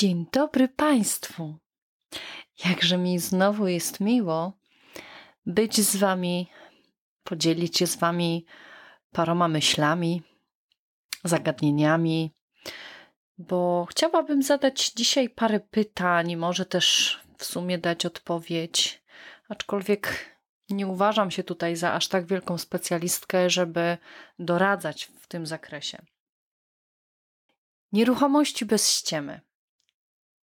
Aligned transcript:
Dzień 0.00 0.26
dobry 0.32 0.68
Państwu. 0.68 1.58
Jakże 2.64 2.98
mi 2.98 3.18
znowu 3.18 3.66
jest 3.66 4.00
miło 4.00 4.52
być 5.46 5.80
z 5.80 5.96
Wami, 5.96 6.50
podzielić 7.24 7.78
się 7.78 7.86
z 7.86 7.96
Wami 7.96 8.46
paroma 9.12 9.48
myślami, 9.48 10.22
zagadnieniami, 11.24 12.30
bo 13.38 13.86
chciałabym 13.90 14.42
zadać 14.42 14.90
dzisiaj 14.90 15.30
parę 15.30 15.60
pytań, 15.60 16.36
może 16.36 16.66
też 16.66 17.18
w 17.38 17.44
sumie 17.44 17.78
dać 17.78 18.06
odpowiedź, 18.06 19.02
aczkolwiek 19.48 20.36
nie 20.70 20.86
uważam 20.86 21.30
się 21.30 21.44
tutaj 21.44 21.76
za 21.76 21.92
aż 21.92 22.08
tak 22.08 22.26
wielką 22.26 22.58
specjalistkę, 22.58 23.50
żeby 23.50 23.98
doradzać 24.38 25.04
w 25.04 25.26
tym 25.26 25.46
zakresie. 25.46 26.02
Nieruchomości 27.92 28.64
bez 28.64 28.90
ściemy. 28.90 29.49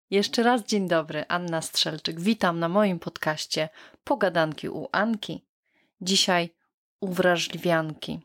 Jeszcze 0.09 0.43
raz 0.43 0.63
dzień 0.63 0.87
dobry, 0.87 1.25
Anna 1.27 1.61
Strzelczyk. 1.61 2.19
Witam 2.19 2.59
na 2.59 2.69
moim 2.69 2.99
podcaście 2.99 3.69
Pogadanki 4.03 4.69
u 4.69 4.87
Anki. 4.91 5.45
Dzisiaj 6.01 6.49
uwrażliwianki. 6.99 8.19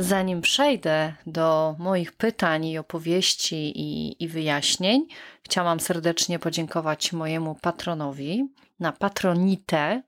Zanim 0.00 0.40
przejdę 0.40 1.14
do 1.26 1.76
moich 1.78 2.12
pytań 2.12 2.64
i 2.64 2.78
opowieści 2.78 3.80
i, 3.80 4.24
i, 4.24 4.28
wyjaśnień, 4.28 5.06
chciałam 5.42 5.80
serdecznie 5.80 6.38
podziękować 6.38 7.12
mojemu 7.12 7.54
patronowi 7.54 8.48
na 8.80 8.92
patronite.pl 8.92 10.04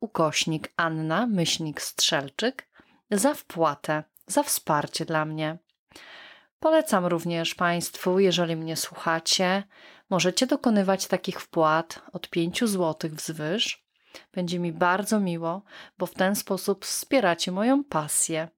ukośnik 0.00 0.72
Anna 0.76 1.26
Myślnik 1.26 1.82
Strzelczyk 1.82 2.68
za 3.10 3.34
wpłatę, 3.34 4.04
za 4.26 4.42
wsparcie 4.42 5.04
dla 5.04 5.24
mnie. 5.24 5.58
Polecam 6.60 7.06
również 7.06 7.54
Państwu, 7.54 8.18
jeżeli 8.18 8.56
mnie 8.56 8.76
słuchacie, 8.76 9.62
możecie 10.10 10.46
dokonywać 10.46 11.06
takich 11.06 11.40
wpłat 11.40 12.02
od 12.12 12.30
5 12.30 12.64
zł 12.64 13.10
wzwyż 13.12 13.85
będzie 14.32 14.58
mi 14.58 14.72
bardzo 14.72 15.20
miło, 15.20 15.62
bo 15.98 16.06
w 16.06 16.14
ten 16.14 16.36
sposób 16.36 16.84
wspieracie 16.84 17.52
moją 17.52 17.84
pasję, 17.84 18.48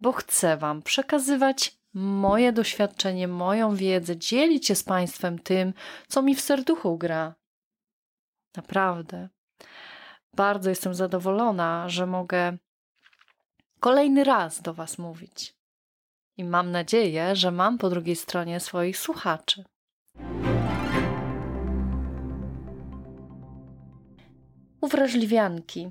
bo 0.00 0.12
chcę 0.12 0.56
Wam 0.56 0.82
przekazywać 0.82 1.78
moje 1.94 2.52
doświadczenie, 2.52 3.28
moją 3.28 3.76
wiedzę, 3.76 4.16
dzielić 4.16 4.66
się 4.66 4.74
z 4.74 4.84
Państwem 4.84 5.38
tym, 5.38 5.74
co 6.08 6.22
mi 6.22 6.34
w 6.34 6.40
serduchu 6.40 6.98
gra. 6.98 7.34
Naprawdę. 8.56 9.28
Bardzo 10.34 10.70
jestem 10.70 10.94
zadowolona, 10.94 11.88
że 11.88 12.06
mogę 12.06 12.56
kolejny 13.80 14.24
raz 14.24 14.62
do 14.62 14.74
Was 14.74 14.98
mówić. 14.98 15.56
I 16.36 16.44
mam 16.44 16.70
nadzieję, 16.70 17.36
że 17.36 17.50
mam 17.50 17.78
po 17.78 17.90
drugiej 17.90 18.16
stronie 18.16 18.60
swoich 18.60 18.98
słuchaczy. 18.98 19.64
Uwrażliwianki. 24.80 25.90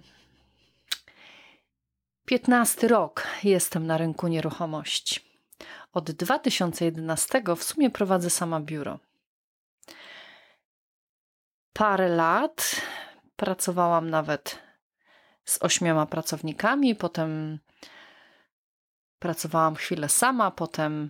15 2.25 2.87
rok 2.87 3.27
jestem 3.43 3.87
na 3.87 3.97
rynku 3.97 4.27
nieruchomości. 4.27 5.19
Od 5.93 6.11
2011 6.11 7.43
w 7.57 7.63
sumie 7.63 7.89
prowadzę 7.89 8.29
sama 8.29 8.59
biuro. 8.59 8.99
Parę 11.73 12.09
lat 12.09 12.81
pracowałam 13.35 14.09
nawet 14.09 14.59
z 15.45 15.63
ośmioma 15.63 16.05
pracownikami, 16.05 16.95
potem 16.95 17.59
pracowałam 19.19 19.75
chwilę 19.75 20.09
sama, 20.09 20.51
potem 20.51 21.09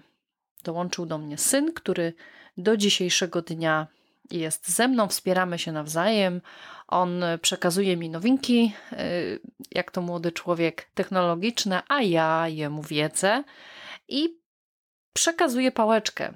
dołączył 0.63 1.05
do 1.05 1.17
mnie 1.17 1.37
syn, 1.37 1.73
który 1.73 2.13
do 2.57 2.77
dzisiejszego 2.77 3.41
dnia 3.41 3.87
jest 4.31 4.69
ze 4.69 4.87
mną, 4.87 5.07
wspieramy 5.07 5.59
się 5.59 5.71
nawzajem. 5.71 6.41
On 6.87 7.23
przekazuje 7.41 7.97
mi 7.97 8.09
nowinki, 8.09 8.73
y, 8.93 9.39
jak 9.71 9.91
to 9.91 10.01
młody 10.01 10.31
człowiek, 10.31 10.89
technologiczne, 10.93 11.83
a 11.87 12.01
ja 12.01 12.47
jemu 12.47 12.83
wiedzę 12.83 13.43
i 14.07 14.39
przekazuję 15.13 15.71
pałeczkę. 15.71 16.33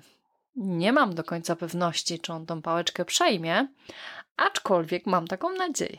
Nie 0.55 0.93
mam 0.93 1.15
do 1.15 1.23
końca 1.23 1.55
pewności, 1.55 2.19
czy 2.19 2.33
on 2.33 2.45
tą 2.45 2.61
pałeczkę 2.61 3.05
przejmie, 3.05 3.67
aczkolwiek 4.37 5.05
mam 5.05 5.27
taką 5.27 5.49
nadzieję. 5.49 5.97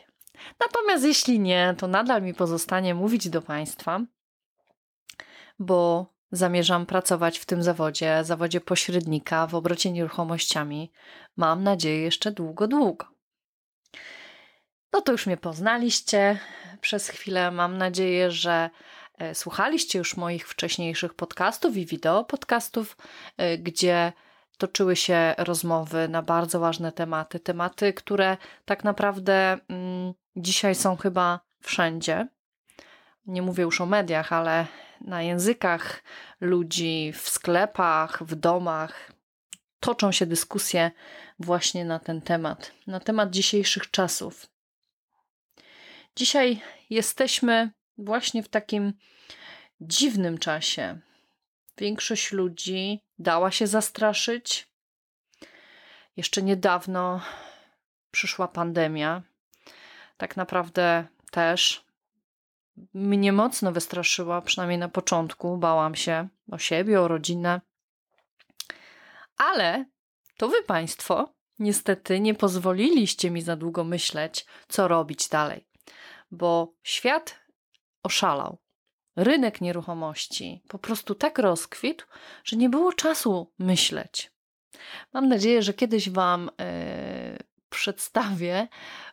Natomiast 0.59 1.03
jeśli 1.03 1.39
nie, 1.39 1.75
to 1.77 1.87
nadal 1.87 2.21
mi 2.21 2.33
pozostanie 2.33 2.95
mówić 2.95 3.29
do 3.29 3.41
Państwa, 3.41 4.01
bo 5.59 6.11
Zamierzam 6.31 6.85
pracować 6.85 7.39
w 7.39 7.45
tym 7.45 7.63
zawodzie, 7.63 8.23
zawodzie 8.23 8.61
pośrednika 8.61 9.47
w 9.47 9.55
obrocie 9.55 9.91
nieruchomościami. 9.91 10.91
Mam 11.37 11.63
nadzieję 11.63 12.01
jeszcze 12.01 12.31
długo, 12.31 12.67
długo. 12.67 13.07
No 14.93 15.01
to 15.01 15.11
już 15.11 15.25
mnie 15.25 15.37
poznaliście 15.37 16.39
przez 16.81 17.09
chwilę. 17.09 17.51
Mam 17.51 17.77
nadzieję, 17.77 18.31
że 18.31 18.69
e, 19.17 19.35
słuchaliście 19.35 19.99
już 19.99 20.17
moich 20.17 20.47
wcześniejszych 20.47 21.13
podcastów 21.13 21.77
i 21.77 21.85
wideo 21.85 22.23
podcastów, 22.23 22.97
e, 23.37 23.57
gdzie 23.57 24.13
toczyły 24.57 24.95
się 24.95 25.35
rozmowy 25.37 26.07
na 26.07 26.21
bardzo 26.21 26.59
ważne 26.59 26.91
tematy. 26.91 27.39
Tematy, 27.39 27.93
które 27.93 28.37
tak 28.65 28.83
naprawdę 28.83 29.57
mm, 29.69 30.13
dzisiaj 30.35 30.75
są 30.75 30.97
chyba 30.97 31.39
wszędzie. 31.61 32.27
Nie 33.25 33.41
mówię 33.41 33.63
już 33.63 33.81
o 33.81 33.85
mediach, 33.85 34.33
ale 34.33 34.67
na 35.01 35.21
językach 35.21 36.03
ludzi, 36.41 37.13
w 37.13 37.29
sklepach, 37.29 38.23
w 38.23 38.35
domach. 38.35 39.11
Toczą 39.81 40.11
się 40.11 40.25
dyskusje 40.25 40.91
właśnie 41.39 41.85
na 41.85 41.99
ten 41.99 42.21
temat, 42.21 42.71
na 42.87 42.99
temat 42.99 43.31
dzisiejszych 43.31 43.91
czasów. 43.91 44.47
Dzisiaj 46.15 46.61
jesteśmy 46.89 47.71
właśnie 47.97 48.43
w 48.43 48.49
takim 48.49 48.93
dziwnym 49.81 50.37
czasie. 50.37 50.99
Większość 51.77 52.31
ludzi 52.31 52.99
dała 53.19 53.51
się 53.51 53.67
zastraszyć. 53.67 54.67
Jeszcze 56.17 56.41
niedawno 56.41 57.21
przyszła 58.11 58.47
pandemia. 58.47 59.21
Tak 60.17 60.37
naprawdę 60.37 61.07
też 61.31 61.85
mnie 62.93 63.33
mocno 63.33 63.71
wystraszyła, 63.71 64.41
przynajmniej 64.41 64.79
na 64.79 64.89
początku. 64.89 65.57
Bałam 65.57 65.95
się 65.95 66.27
o 66.51 66.57
siebie, 66.57 67.01
o 67.01 67.07
rodzinę. 67.07 67.61
Ale 69.41 69.85
to 70.37 70.47
wy 70.49 70.63
państwo 70.63 71.33
niestety 71.59 72.19
nie 72.19 72.33
pozwoliliście 72.33 73.31
mi 73.31 73.41
za 73.41 73.55
długo 73.55 73.83
myśleć, 73.83 74.45
co 74.67 74.87
robić 74.87 75.29
dalej, 75.29 75.67
bo 76.31 76.73
świat 76.83 77.39
oszalał. 78.03 78.57
Rynek 79.15 79.61
nieruchomości 79.61 80.63
po 80.67 80.79
prostu 80.79 81.15
tak 81.15 81.39
rozkwitł, 81.39 82.05
że 82.43 82.57
nie 82.57 82.69
było 82.69 82.93
czasu 82.93 83.53
myśleć. 83.59 84.31
Mam 85.13 85.27
nadzieję, 85.27 85.61
że 85.61 85.73
kiedyś 85.73 86.09
Wam 86.09 86.49
yy, 86.59 87.37
przedstawię 87.69 88.67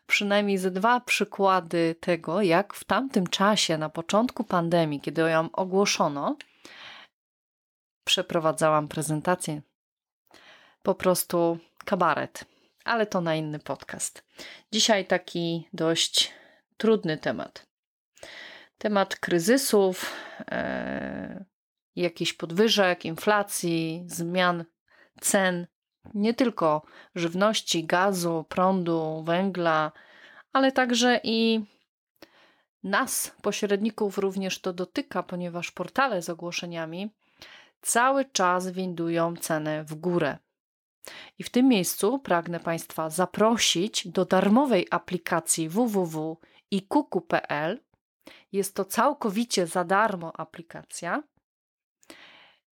przynajmniej 0.07 0.59
ze 0.59 0.71
dwa 0.71 1.01
przykłady 1.01 1.97
tego, 2.01 2.43
jak 2.43 2.75
w 2.75 2.85
tamtym 2.85 3.27
czasie, 3.27 3.79
na 3.79 3.89
początku 3.89 4.45
pandemii, 4.45 5.01
kiedy 5.01 5.23
ją 5.23 5.51
ogłoszono, 5.53 6.37
przeprowadzałam 8.05 8.89
prezentację. 8.89 9.63
Po 10.89 10.95
prostu 10.95 11.59
kabaret, 11.85 12.45
ale 12.85 13.07
to 13.07 13.21
na 13.21 13.35
inny 13.35 13.59
podcast. 13.59 14.25
Dzisiaj 14.73 15.07
taki 15.07 15.69
dość 15.73 16.33
trudny 16.77 17.19
temat. 17.19 17.67
Temat 18.79 19.17
kryzysów, 19.17 20.13
e, 20.51 21.45
jakichś 21.97 22.33
podwyżek, 22.33 23.05
inflacji, 23.05 24.05
zmian 24.07 24.65
cen 25.21 25.67
nie 26.15 26.35
tylko 26.35 26.83
żywności, 27.15 27.85
gazu, 27.85 28.45
prądu, 28.49 29.23
węgla, 29.27 29.93
ale 30.53 30.73
także 30.73 31.21
i 31.23 31.65
nas, 32.83 33.37
pośredników, 33.43 34.19
również 34.19 34.61
to 34.61 34.73
dotyka, 34.73 35.23
ponieważ 35.23 35.71
portale 35.71 36.23
z 36.23 36.31
ogłoszeniami 36.31 37.11
cały 37.83 38.25
czas 38.25 38.71
windują 38.71 39.37
cenę 39.37 39.85
w 39.85 39.95
górę. 39.95 40.39
I 41.39 41.43
w 41.43 41.51
tym 41.51 41.69
miejscu 41.69 42.19
pragnę 42.19 42.61
Państwa 42.61 43.11
zaprosić 43.11 44.09
do 44.09 44.25
darmowej 44.25 44.87
aplikacji 44.91 45.69
www.ikuku.pl. 45.69 47.81
Jest 48.53 48.75
to 48.75 48.85
całkowicie 48.85 49.67
za 49.67 49.85
darmo 49.85 50.41
aplikacja, 50.41 51.23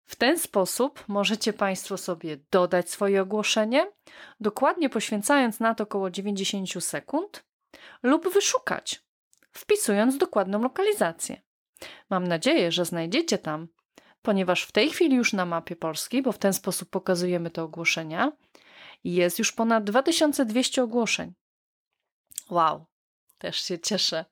W 0.09 0.17
ten 0.17 0.39
sposób 0.39 1.05
możecie 1.09 1.53
Państwo 1.53 1.97
sobie 1.97 2.39
dodać 2.51 2.91
swoje 2.91 3.23
ogłoszenie, 3.23 3.93
dokładnie 4.41 4.89
poświęcając 4.89 5.61
na 5.61 5.75
to 5.75 5.85
około 5.85 6.11
90 6.11 6.85
sekund, 6.85 7.45
lub 8.03 8.33
wyszukać, 8.33 9.03
wpisując 9.53 10.19
dokładną 10.19 10.63
lokalizację. 10.63 11.43
Mam 12.11 12.29
nadzieję, 12.29 12.73
że 12.73 12.85
znajdziecie 12.85 13.39
tam, 13.39 13.69
ponieważ 14.23 14.63
w 14.63 14.73
tej 14.73 14.91
chwili 14.91 15.17
już 15.17 15.33
na 15.33 15.47
mapie 15.47 15.77
Polski, 15.77 16.23
bo 16.23 16.33
w 16.33 16.39
ten 16.39 16.53
sposób 16.53 16.91
pokazujemy 16.91 17.51
te 17.51 17.63
ogłoszenia, 17.63 18.33
jest 19.05 19.39
już 19.39 19.53
ponad 19.53 19.85
2200 19.85 20.83
ogłoszeń. 20.83 21.35
Wow, 22.51 22.87
też 23.39 23.61
się 23.61 23.79
cieszę. 23.79 24.25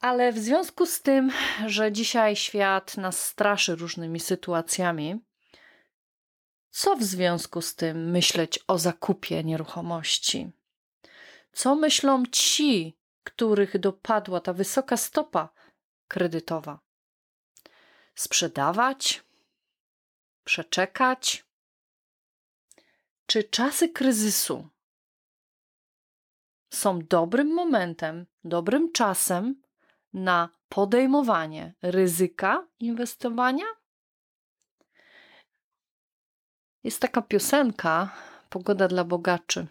Ale 0.00 0.32
w 0.32 0.38
związku 0.38 0.86
z 0.86 1.02
tym, 1.02 1.32
że 1.66 1.92
dzisiaj 1.92 2.36
świat 2.36 2.96
nas 2.96 3.24
straszy 3.24 3.76
różnymi 3.76 4.20
sytuacjami, 4.20 5.20
co 6.70 6.96
w 6.96 7.02
związku 7.02 7.62
z 7.62 7.74
tym 7.74 8.10
myśleć 8.10 8.58
o 8.66 8.78
zakupie 8.78 9.44
nieruchomości? 9.44 10.50
Co 11.52 11.74
myślą 11.74 12.22
ci, 12.26 12.98
których 13.24 13.78
dopadła 13.78 14.40
ta 14.40 14.52
wysoka 14.52 14.96
stopa 14.96 15.48
kredytowa? 16.08 16.80
Sprzedawać? 18.14 19.24
Przeczekać? 20.44 21.44
Czy 23.26 23.44
czasy 23.44 23.88
kryzysu 23.88 24.68
są 26.70 26.98
dobrym 26.98 27.54
momentem, 27.54 28.26
dobrym 28.44 28.92
czasem 28.92 29.62
na 30.12 30.48
podejmowanie 30.68 31.74
ryzyka 31.82 32.66
inwestowania? 32.78 33.64
Jest 36.84 37.00
taka 37.00 37.22
piosenka 37.22 38.10
Pogoda 38.50 38.88
dla 38.88 39.04
bogaczy. 39.04 39.66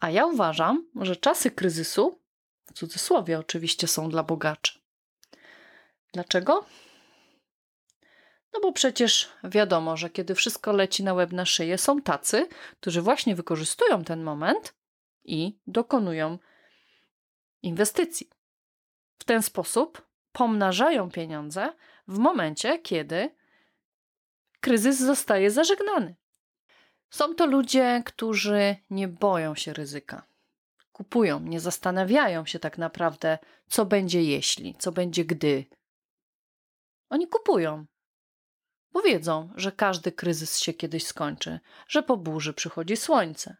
A 0.00 0.10
ja 0.10 0.26
uważam, 0.26 0.86
że 0.96 1.16
czasy 1.16 1.50
kryzysu, 1.50 2.18
w 2.66 2.72
cudzysłowie 2.72 3.38
oczywiście, 3.38 3.88
są 3.88 4.08
dla 4.08 4.22
bogaczy. 4.22 4.78
Dlaczego? 6.12 6.66
No 8.52 8.60
bo 8.60 8.72
przecież 8.72 9.28
wiadomo, 9.44 9.96
że 9.96 10.10
kiedy 10.10 10.34
wszystko 10.34 10.72
leci 10.72 11.04
na 11.04 11.14
łeb 11.14 11.32
na 11.32 11.46
szyję, 11.46 11.78
są 11.78 12.02
tacy, 12.02 12.48
którzy 12.80 13.02
właśnie 13.02 13.34
wykorzystują 13.34 14.04
ten 14.04 14.22
moment 14.22 14.74
i 15.24 15.58
dokonują 15.66 16.38
inwestycji. 17.62 18.30
W 19.18 19.24
ten 19.24 19.42
sposób 19.42 20.02
pomnażają 20.32 21.10
pieniądze 21.10 21.72
w 22.08 22.18
momencie, 22.18 22.78
kiedy 22.78 23.30
kryzys 24.60 24.98
zostaje 24.98 25.50
zażegnany. 25.50 26.14
Są 27.10 27.34
to 27.34 27.46
ludzie, 27.46 28.02
którzy 28.06 28.76
nie 28.90 29.08
boją 29.08 29.54
się 29.54 29.72
ryzyka. 29.72 30.22
Kupują, 30.92 31.40
nie 31.40 31.60
zastanawiają 31.60 32.46
się 32.46 32.58
tak 32.58 32.78
naprawdę, 32.78 33.38
co 33.68 33.86
będzie 33.86 34.22
jeśli, 34.22 34.74
co 34.78 34.92
będzie 34.92 35.24
gdy. 35.24 35.64
Oni 37.10 37.28
kupują, 37.28 37.86
bo 38.92 39.02
wiedzą, 39.02 39.50
że 39.56 39.72
każdy 39.72 40.12
kryzys 40.12 40.58
się 40.58 40.72
kiedyś 40.72 41.06
skończy, 41.06 41.60
że 41.88 42.02
po 42.02 42.16
burzy 42.16 42.54
przychodzi 42.54 42.96
słońce. 42.96 43.56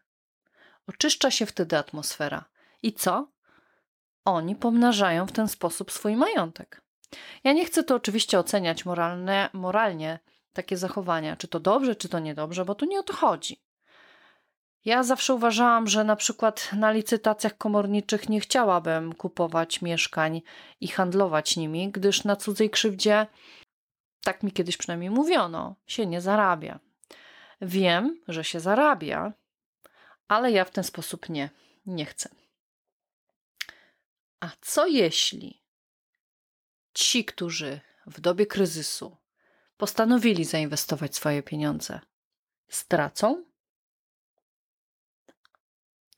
Oczyszcza 0.87 1.31
się 1.31 1.45
wtedy 1.45 1.77
atmosfera. 1.77 2.45
I 2.83 2.93
co? 2.93 3.27
Oni 4.25 4.55
pomnażają 4.55 5.27
w 5.27 5.31
ten 5.31 5.47
sposób 5.47 5.91
swój 5.91 6.15
majątek. 6.15 6.81
Ja 7.43 7.53
nie 7.53 7.65
chcę 7.65 7.83
to 7.83 7.95
oczywiście 7.95 8.39
oceniać 8.39 8.85
moralne, 8.85 9.49
moralnie, 9.53 10.19
takie 10.53 10.77
zachowania, 10.77 11.35
czy 11.35 11.47
to 11.47 11.59
dobrze, 11.59 11.95
czy 11.95 12.09
to 12.09 12.19
niedobrze, 12.19 12.65
bo 12.65 12.75
tu 12.75 12.85
nie 12.85 12.99
o 12.99 13.03
to 13.03 13.13
chodzi. 13.13 13.61
Ja 14.85 15.03
zawsze 15.03 15.33
uważałam, 15.33 15.87
że 15.87 16.03
na 16.03 16.15
przykład 16.15 16.69
na 16.73 16.91
licytacjach 16.91 17.57
komorniczych 17.57 18.29
nie 18.29 18.39
chciałabym 18.39 19.15
kupować 19.15 19.81
mieszkań 19.81 20.41
i 20.79 20.87
handlować 20.87 21.57
nimi, 21.57 21.91
gdyż 21.91 22.23
na 22.23 22.35
cudzej 22.35 22.69
krzywdzie, 22.69 23.27
tak 24.23 24.43
mi 24.43 24.51
kiedyś 24.51 24.77
przynajmniej 24.77 25.09
mówiono, 25.09 25.75
się 25.87 26.05
nie 26.05 26.21
zarabia. 26.21 26.79
Wiem, 27.61 28.21
że 28.27 28.43
się 28.43 28.59
zarabia, 28.59 29.33
ale 30.27 30.51
ja 30.51 30.65
w 30.65 30.71
ten 30.71 30.83
sposób 30.83 31.29
nie, 31.29 31.49
nie 31.85 32.05
chcę. 32.05 32.29
A 34.39 34.49
co 34.61 34.87
jeśli 34.87 35.61
ci, 36.93 37.25
którzy 37.25 37.79
w 38.05 38.21
dobie 38.21 38.45
kryzysu 38.45 39.17
postanowili 39.77 40.45
zainwestować 40.45 41.15
swoje 41.15 41.43
pieniądze, 41.43 41.99
stracą? 42.69 43.43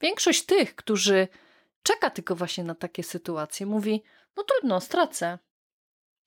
Większość 0.01 0.45
tych, 0.45 0.75
którzy 0.75 1.27
czeka 1.83 2.09
tylko 2.09 2.35
właśnie 2.35 2.63
na 2.63 2.75
takie 2.75 3.03
sytuacje, 3.03 3.65
mówi: 3.65 4.03
No 4.37 4.43
trudno, 4.43 4.81
stracę. 4.81 5.39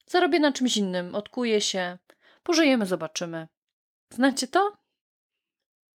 Zarobię 0.07 0.41
na 0.41 0.53
czymś 0.53 0.77
innym, 0.77 1.15
odkuję 1.15 1.61
się, 1.61 1.99
pożyjemy, 2.43 2.87
zobaczymy. 2.87 3.49
Znacie 4.11 4.49
to? 4.49 4.77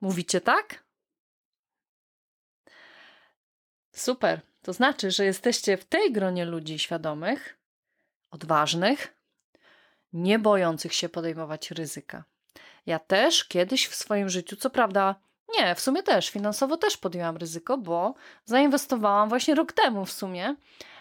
Mówicie 0.01 0.41
tak? 0.41 0.83
Super. 3.95 4.41
To 4.61 4.73
znaczy, 4.73 5.11
że 5.11 5.25
jesteście 5.25 5.77
w 5.77 5.85
tej 5.85 6.11
gronie 6.11 6.45
ludzi 6.45 6.79
świadomych, 6.79 7.57
odważnych, 8.31 9.17
nie 10.13 10.39
bojących 10.39 10.93
się 10.93 11.09
podejmować 11.09 11.71
ryzyka. 11.71 12.23
Ja 12.85 12.99
też 12.99 13.45
kiedyś 13.45 13.87
w 13.87 13.95
swoim 13.95 14.29
życiu, 14.29 14.55
co 14.55 14.69
prawda, 14.69 15.15
nie, 15.57 15.75
w 15.75 15.79
sumie 15.79 16.03
też, 16.03 16.29
finansowo 16.29 16.77
też 16.77 16.97
podjęłam 16.97 17.37
ryzyko, 17.37 17.77
bo 17.77 18.13
zainwestowałam 18.45 19.29
właśnie 19.29 19.55
rok 19.55 19.73
temu 19.73 20.05
w 20.05 20.11
sumie 20.11 20.55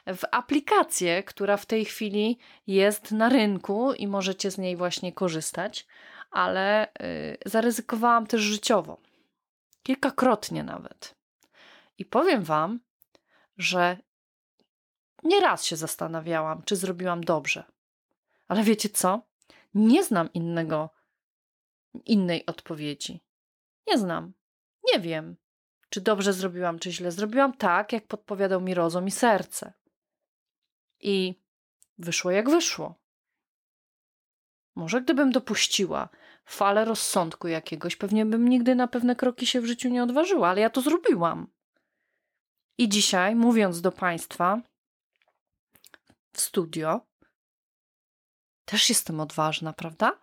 w 0.06 0.23
aplikację, 0.31 1.23
która 1.23 1.56
w 1.56 1.67
tej 1.67 1.85
chwili 1.85 2.38
jest 2.67 3.12
na 3.12 3.29
rynku 3.29 3.93
i 3.93 4.06
możecie 4.06 4.50
z 4.50 4.58
niej 4.58 4.76
właśnie 4.76 5.12
korzystać, 5.12 5.87
ale 6.31 6.93
yy, 7.00 7.38
zaryzykowałam 7.47 8.26
też 8.26 8.41
życiowo. 8.41 9.00
Kilkakrotnie 9.82 10.62
nawet. 10.62 11.14
I 11.99 12.05
powiem 12.05 12.43
Wam, 12.43 12.81
że 13.58 13.97
nieraz 15.23 15.64
się 15.64 15.76
zastanawiałam, 15.76 16.62
czy 16.62 16.76
zrobiłam 16.76 17.25
dobrze. 17.25 17.64
Ale 18.49 18.62
wiecie 18.62 18.88
co? 18.88 19.23
Nie 19.75 20.05
znam 20.05 20.32
innego, 20.32 20.91
innej 22.05 22.46
odpowiedzi. 22.46 23.20
Nie 23.87 23.99
znam. 23.99 24.32
Nie 24.93 25.00
wiem, 25.00 25.37
czy 25.88 26.00
dobrze 26.00 26.32
zrobiłam, 26.32 26.79
czy 26.79 26.93
źle. 26.93 27.13
Zrobiłam 27.13 27.53
tak, 27.53 27.93
jak 27.93 28.06
podpowiadał 28.06 28.60
mi 28.60 28.74
rozum 28.74 29.06
i 29.06 29.10
serce. 29.10 29.72
I 31.00 31.34
wyszło 31.98 32.30
jak 32.30 32.50
wyszło. 32.50 32.94
Może 34.74 35.02
gdybym 35.02 35.32
dopuściła 35.32 36.08
falę 36.44 36.84
rozsądku 36.84 37.48
jakiegoś, 37.48 37.96
pewnie 37.96 38.26
bym 38.26 38.48
nigdy 38.48 38.74
na 38.74 38.88
pewne 38.88 39.16
kroki 39.16 39.46
się 39.46 39.60
w 39.60 39.66
życiu 39.66 39.88
nie 39.88 40.02
odważyła, 40.02 40.48
ale 40.48 40.60
ja 40.60 40.70
to 40.70 40.80
zrobiłam. 40.80 41.46
I 42.78 42.88
dzisiaj, 42.88 43.34
mówiąc 43.34 43.80
do 43.80 43.92
Państwa 43.92 44.60
w 46.32 46.40
studio, 46.40 47.00
też 48.64 48.88
jestem 48.88 49.20
odważna, 49.20 49.72
prawda? 49.72 50.19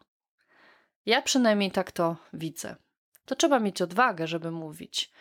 Ja 1.05 1.22
przynajmniej 1.22 1.72
tak 1.72 1.91
to 1.91 2.15
widzę. 2.34 2.75
To 3.25 3.36
trzeba 3.36 3.60
mieć 3.60 3.81
odwagę, 3.81 4.27
żeby 4.27 4.51
mówić. 4.51 5.12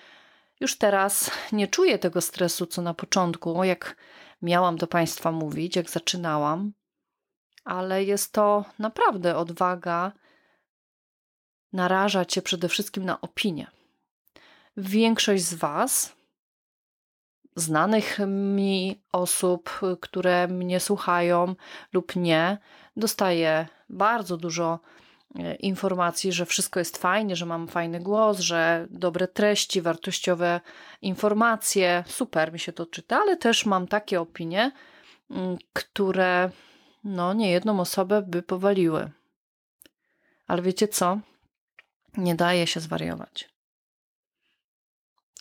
Już 0.61 0.79
teraz 0.79 1.31
nie 1.53 1.69
czuję 1.69 1.99
tego 1.99 2.21
stresu, 2.21 2.67
co 2.67 2.83
na 2.83 2.95
początku, 2.95 3.65
jak 3.65 3.97
miałam 4.47 4.77
do 4.77 4.87
Państwa 4.87 5.33
mówić, 5.33 5.77
jak 5.77 5.91
zaczynałam, 5.91 6.73
ale 7.65 8.05
jest 8.05 8.33
to 8.33 8.65
naprawdę 8.79 9.37
odwaga 9.37 10.13
narażać 11.73 12.35
się 12.35 12.43
przede 12.43 12.69
wszystkim 12.69 13.05
na 13.05 13.21
opinię. 13.21 13.67
Większość 14.77 15.45
z 15.45 15.55
Was 15.55 16.17
znanych 17.57 18.19
mi 18.27 19.03
osób, 19.13 19.81
które 20.01 20.49
mnie 20.49 20.81
słuchają 20.81 21.55
lub 21.93 22.17
nie, 22.17 22.59
dostaję 22.97 23.69
bardzo 23.89 24.37
dużo 24.37 24.81
informacji, 25.59 26.33
że 26.33 26.47
wszystko 26.47 26.79
jest 26.79 26.97
fajnie, 26.97 27.37
że 27.37 27.47
mam 27.47 27.69
fajny 27.69 28.01
głos, 28.01 28.39
że 28.39 28.87
dobre 28.91 29.29
treści, 29.29 29.83
wartościowe 29.83 30.61
informacje. 31.03 32.05
Super 32.07 32.53
mi 32.53 32.59
się 32.59 32.73
to 32.73 32.87
czyta, 32.87 33.19
ale 33.21 33.37
też 33.37 33.67
mam 33.67 33.87
takie 33.87 34.21
opinie, 34.21 34.73
mm, 35.31 35.59
które 35.73 36.51
no, 37.05 37.35
niejedną 37.35 37.81
osobę 37.81 38.23
by 38.23 38.43
powaliły. 38.43 39.11
Ale 40.47 40.63
wiecie 40.63 40.89
co? 40.89 41.21
Nie 42.17 42.35
daje 42.35 42.67
się 42.67 42.81
zwariować 42.81 43.57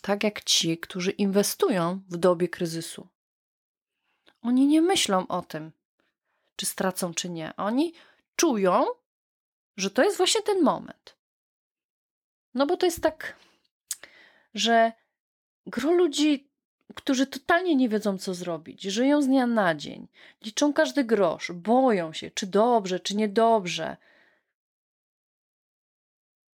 tak 0.06 0.24
jak 0.24 0.44
ci, 0.44 0.78
którzy 0.78 1.10
inwestują 1.10 2.00
w 2.08 2.16
dobie 2.16 2.48
kryzysu. 2.48 3.08
Oni 4.42 4.66
nie 4.66 4.82
myślą 4.82 5.26
o 5.26 5.42
tym, 5.42 5.72
czy 6.56 6.66
stracą, 6.66 7.14
czy 7.14 7.30
nie. 7.30 7.56
Oni 7.56 7.92
czują, 8.36 8.84
że 9.76 9.90
to 9.90 10.04
jest 10.04 10.16
właśnie 10.16 10.42
ten 10.42 10.62
moment. 10.62 11.16
No 12.54 12.66
bo 12.66 12.76
to 12.76 12.86
jest 12.86 13.02
tak, 13.02 13.36
że 14.54 14.92
gro 15.66 15.92
ludzi, 15.92 16.48
którzy 16.94 17.26
totalnie 17.26 17.76
nie 17.76 17.88
wiedzą, 17.88 18.18
co 18.18 18.34
zrobić, 18.34 18.82
żyją 18.82 19.22
z 19.22 19.26
dnia 19.26 19.46
na 19.46 19.74
dzień, 19.74 20.08
liczą 20.44 20.72
każdy 20.72 21.04
grosz, 21.04 21.52
boją 21.52 22.12
się, 22.12 22.30
czy 22.30 22.46
dobrze, 22.46 23.00
czy 23.00 23.16
niedobrze. 23.16 23.96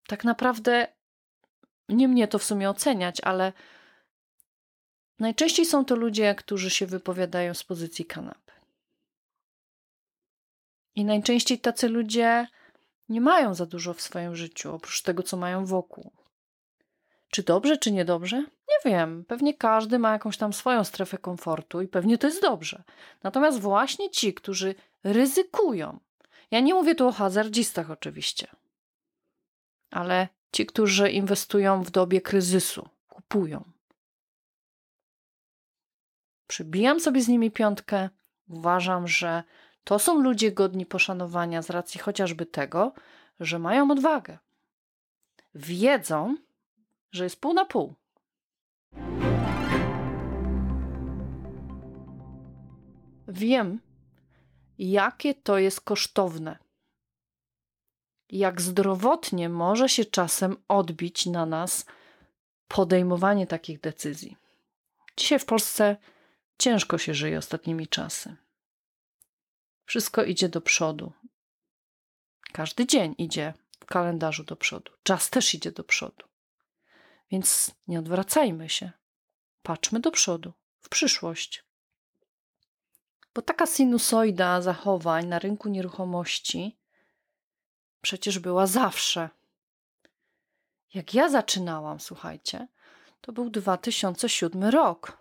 Tak 0.06 0.24
naprawdę 0.24 0.86
nie 1.88 2.08
mnie 2.08 2.28
to 2.28 2.38
w 2.38 2.44
sumie 2.44 2.70
oceniać, 2.70 3.20
ale 3.20 3.52
najczęściej 5.18 5.66
są 5.66 5.84
to 5.84 5.96
ludzie, 5.96 6.34
którzy 6.34 6.70
się 6.70 6.86
wypowiadają 6.86 7.54
z 7.54 7.64
pozycji 7.64 8.04
kanapy. 8.04 8.52
I 10.94 11.04
najczęściej 11.04 11.58
tacy 11.58 11.88
ludzie 11.88 12.46
nie 13.10 13.20
mają 13.20 13.54
za 13.54 13.66
dużo 13.66 13.94
w 13.94 14.00
swoim 14.00 14.36
życiu, 14.36 14.74
oprócz 14.74 15.02
tego, 15.02 15.22
co 15.22 15.36
mają 15.36 15.66
wokół. 15.66 16.12
Czy 17.30 17.42
dobrze, 17.42 17.78
czy 17.78 17.92
niedobrze? 17.92 18.36
Nie 18.38 18.92
wiem. 18.92 19.24
Pewnie 19.24 19.54
każdy 19.54 19.98
ma 19.98 20.12
jakąś 20.12 20.36
tam 20.36 20.52
swoją 20.52 20.84
strefę 20.84 21.18
komfortu 21.18 21.80
i 21.80 21.88
pewnie 21.88 22.18
to 22.18 22.26
jest 22.26 22.42
dobrze. 22.42 22.82
Natomiast 23.22 23.60
właśnie 23.60 24.10
ci, 24.10 24.34
którzy 24.34 24.74
ryzykują, 25.04 26.00
ja 26.50 26.60
nie 26.60 26.74
mówię 26.74 26.94
tu 26.94 27.08
o 27.08 27.12
hazardzistach 27.12 27.90
oczywiście, 27.90 28.46
ale 29.90 30.28
ci, 30.52 30.66
którzy 30.66 31.10
inwestują 31.10 31.82
w 31.82 31.90
dobie 31.90 32.20
kryzysu, 32.20 32.88
kupują. 33.08 33.64
Przybijam 36.46 37.00
sobie 37.00 37.22
z 37.22 37.28
nimi 37.28 37.50
piątkę. 37.50 38.08
Uważam, 38.48 39.08
że 39.08 39.42
to 39.84 39.98
są 39.98 40.20
ludzie 40.20 40.52
godni 40.52 40.86
poszanowania 40.86 41.62
z 41.62 41.70
racji 41.70 42.00
chociażby 42.00 42.46
tego, 42.46 42.92
że 43.40 43.58
mają 43.58 43.90
odwagę. 43.90 44.38
Wiedzą, 45.54 46.36
że 47.12 47.24
jest 47.24 47.40
pół 47.40 47.54
na 47.54 47.64
pół. 47.64 47.94
Wiem, 53.28 53.80
jakie 54.78 55.34
to 55.34 55.58
jest 55.58 55.80
kosztowne. 55.80 56.58
Jak 58.30 58.60
zdrowotnie 58.60 59.48
może 59.48 59.88
się 59.88 60.04
czasem 60.04 60.56
odbić 60.68 61.26
na 61.26 61.46
nas 61.46 61.86
podejmowanie 62.68 63.46
takich 63.46 63.80
decyzji. 63.80 64.36
Dzisiaj 65.16 65.38
w 65.38 65.44
Polsce 65.44 65.96
ciężko 66.58 66.98
się 66.98 67.14
żyje 67.14 67.38
ostatnimi 67.38 67.88
czasy. 67.88 68.36
Wszystko 69.90 70.24
idzie 70.24 70.48
do 70.48 70.60
przodu. 70.60 71.12
Każdy 72.52 72.86
dzień 72.86 73.14
idzie 73.18 73.54
w 73.80 73.84
kalendarzu 73.84 74.44
do 74.44 74.56
przodu. 74.56 74.92
Czas 75.02 75.30
też 75.30 75.54
idzie 75.54 75.72
do 75.72 75.84
przodu. 75.84 76.26
Więc 77.30 77.70
nie 77.88 77.98
odwracajmy 77.98 78.68
się. 78.68 78.92
Patrzmy 79.62 80.00
do 80.00 80.10
przodu, 80.10 80.52
w 80.80 80.88
przyszłość. 80.88 81.64
Bo 83.34 83.42
taka 83.42 83.66
sinusoida 83.66 84.62
zachowań 84.62 85.26
na 85.26 85.38
rynku 85.38 85.68
nieruchomości 85.68 86.78
przecież 88.00 88.38
była 88.38 88.66
zawsze. 88.66 89.30
Jak 90.94 91.14
ja 91.14 91.28
zaczynałam, 91.28 92.00
słuchajcie, 92.00 92.68
to 93.20 93.32
był 93.32 93.50
2007 93.50 94.64
rok. 94.64 95.18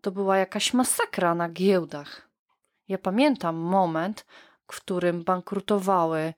To 0.00 0.10
była 0.10 0.36
jakaś 0.38 0.74
masakra 0.74 1.34
na 1.34 1.48
giełdach. 1.48 2.25
Ja 2.88 2.98
pamiętam 2.98 3.56
moment, 3.56 4.26
w 4.72 4.76
którym 4.76 5.24
bankrutowały 5.24 6.34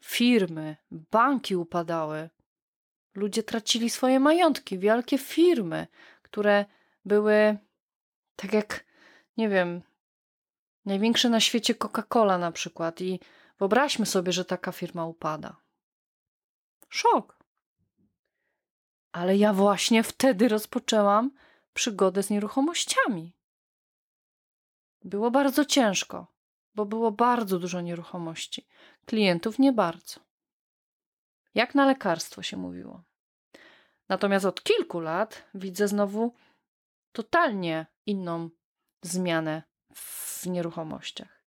firmy, 0.00 0.76
banki 0.90 1.56
upadały, 1.56 2.30
ludzie 3.14 3.42
tracili 3.42 3.90
swoje 3.90 4.20
majątki, 4.20 4.78
wielkie 4.78 5.18
firmy, 5.18 5.86
które 6.22 6.64
były 7.04 7.58
tak 8.36 8.52
jak, 8.52 8.84
nie 9.36 9.48
wiem, 9.48 9.82
największe 10.84 11.28
na 11.28 11.40
świecie 11.40 11.74
Coca-Cola 11.74 12.38
na 12.38 12.52
przykład. 12.52 13.00
I 13.00 13.20
wyobraźmy 13.58 14.06
sobie, 14.06 14.32
że 14.32 14.44
taka 14.44 14.72
firma 14.72 15.06
upada. 15.06 15.56
Szok. 16.88 17.36
Ale 19.12 19.36
ja 19.36 19.52
właśnie 19.52 20.02
wtedy 20.02 20.48
rozpoczęłam 20.48 21.30
przygodę 21.74 22.22
z 22.22 22.30
nieruchomościami. 22.30 23.35
Było 25.06 25.30
bardzo 25.30 25.64
ciężko, 25.64 26.26
bo 26.74 26.86
było 26.86 27.12
bardzo 27.12 27.58
dużo 27.58 27.80
nieruchomości. 27.80 28.66
Klientów 29.04 29.58
nie 29.58 29.72
bardzo. 29.72 30.20
Jak 31.54 31.74
na 31.74 31.86
lekarstwo 31.86 32.42
się 32.42 32.56
mówiło. 32.56 33.02
Natomiast 34.08 34.44
od 34.44 34.62
kilku 34.62 35.00
lat 35.00 35.44
widzę 35.54 35.88
znowu 35.88 36.34
totalnie 37.12 37.86
inną 38.06 38.50
zmianę 39.02 39.62
w 39.94 40.46
nieruchomościach. 40.46 41.42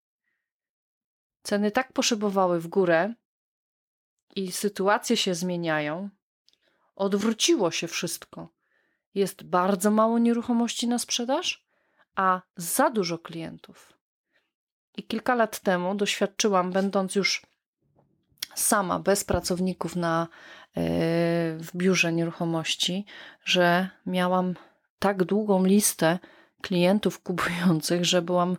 Ceny 1.44 1.72
tak 1.72 1.94
poszybowały 1.94 2.60
w 2.60 2.68
górę 2.68 3.14
i 4.36 4.52
sytuacje 4.52 5.18
się 5.18 5.36
zmieniają. 5.36 6.10
Odwróciło 6.96 7.72
się 7.72 7.88
wszystko. 7.88 8.50
Jest 9.14 9.44
bardzo 9.44 9.92
mało 9.92 10.20
nieruchomości 10.20 10.88
na 10.88 11.00
sprzedaż, 11.00 11.67
a 12.18 12.42
za 12.56 12.90
dużo 12.90 13.18
klientów. 13.18 13.94
I 14.98 15.04
kilka 15.04 15.36
lat 15.36 15.60
temu 15.60 15.96
doświadczyłam, 15.96 16.72
będąc 16.72 17.16
już 17.16 17.42
sama, 18.56 19.00
bez 19.00 19.24
pracowników 19.24 19.96
na, 19.96 20.22
e, 20.22 20.28
w 21.58 21.70
biurze 21.76 22.14
nieruchomości, 22.14 23.06
że 23.46 23.90
miałam 24.06 24.56
tak 25.00 25.24
długą 25.24 25.66
listę 25.66 26.20
klientów 26.62 27.20
kupujących, 27.24 28.06
że 28.06 28.22
byłam 28.22 28.58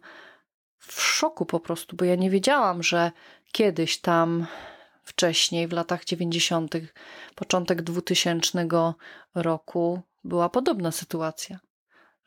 w 0.78 1.00
szoku 1.02 1.46
po 1.46 1.60
prostu, 1.60 1.96
bo 1.96 2.04
ja 2.04 2.14
nie 2.14 2.30
wiedziałam, 2.30 2.82
że 2.82 3.12
kiedyś 3.52 4.00
tam 4.00 4.46
wcześniej, 5.04 5.68
w 5.68 5.72
latach 5.72 6.04
90., 6.04 6.74
początek 7.34 7.82
2000 7.82 8.66
roku, 9.34 10.00
była 10.24 10.48
podobna 10.48 10.92
sytuacja. 10.92 11.58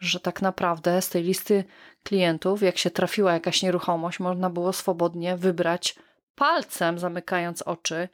Że 0.01 0.19
tak 0.19 0.41
naprawdę 0.41 1.01
z 1.01 1.09
tej 1.09 1.23
listy 1.23 1.63
klientów, 2.03 2.61
jak 2.61 2.77
się 2.77 2.91
trafiła 2.91 3.33
jakaś 3.33 3.63
nieruchomość, 3.63 4.19
można 4.19 4.49
było 4.49 4.73
swobodnie 4.73 5.37
wybrać 5.37 5.95
palcem, 6.35 6.99
zamykając 6.99 7.61
oczy 7.61 8.09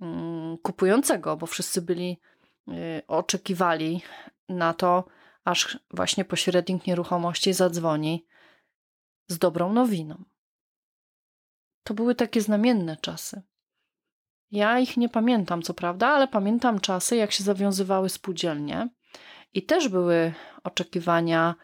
mm, 0.00 0.58
kupującego, 0.58 1.36
bo 1.36 1.46
wszyscy 1.46 1.82
byli, 1.82 2.20
y, 2.68 3.02
oczekiwali 3.08 4.02
na 4.48 4.74
to, 4.74 5.04
aż 5.44 5.78
właśnie 5.90 6.24
pośrednik 6.24 6.86
nieruchomości 6.86 7.52
zadzwoni 7.52 8.26
z 9.28 9.38
dobrą 9.38 9.72
nowiną. 9.72 10.24
To 11.82 11.94
były 11.94 12.14
takie 12.14 12.40
znamienne 12.40 12.96
czasy. 12.96 13.42
Ja 14.50 14.78
ich 14.78 14.96
nie 14.96 15.08
pamiętam, 15.08 15.62
co 15.62 15.74
prawda, 15.74 16.08
ale 16.08 16.28
pamiętam 16.28 16.80
czasy, 16.80 17.16
jak 17.16 17.32
się 17.32 17.44
zawiązywały 17.44 18.08
spółdzielnie 18.08 18.88
i 19.54 19.62
też 19.62 19.88
były 19.88 20.34
oczekiwania 20.64 21.54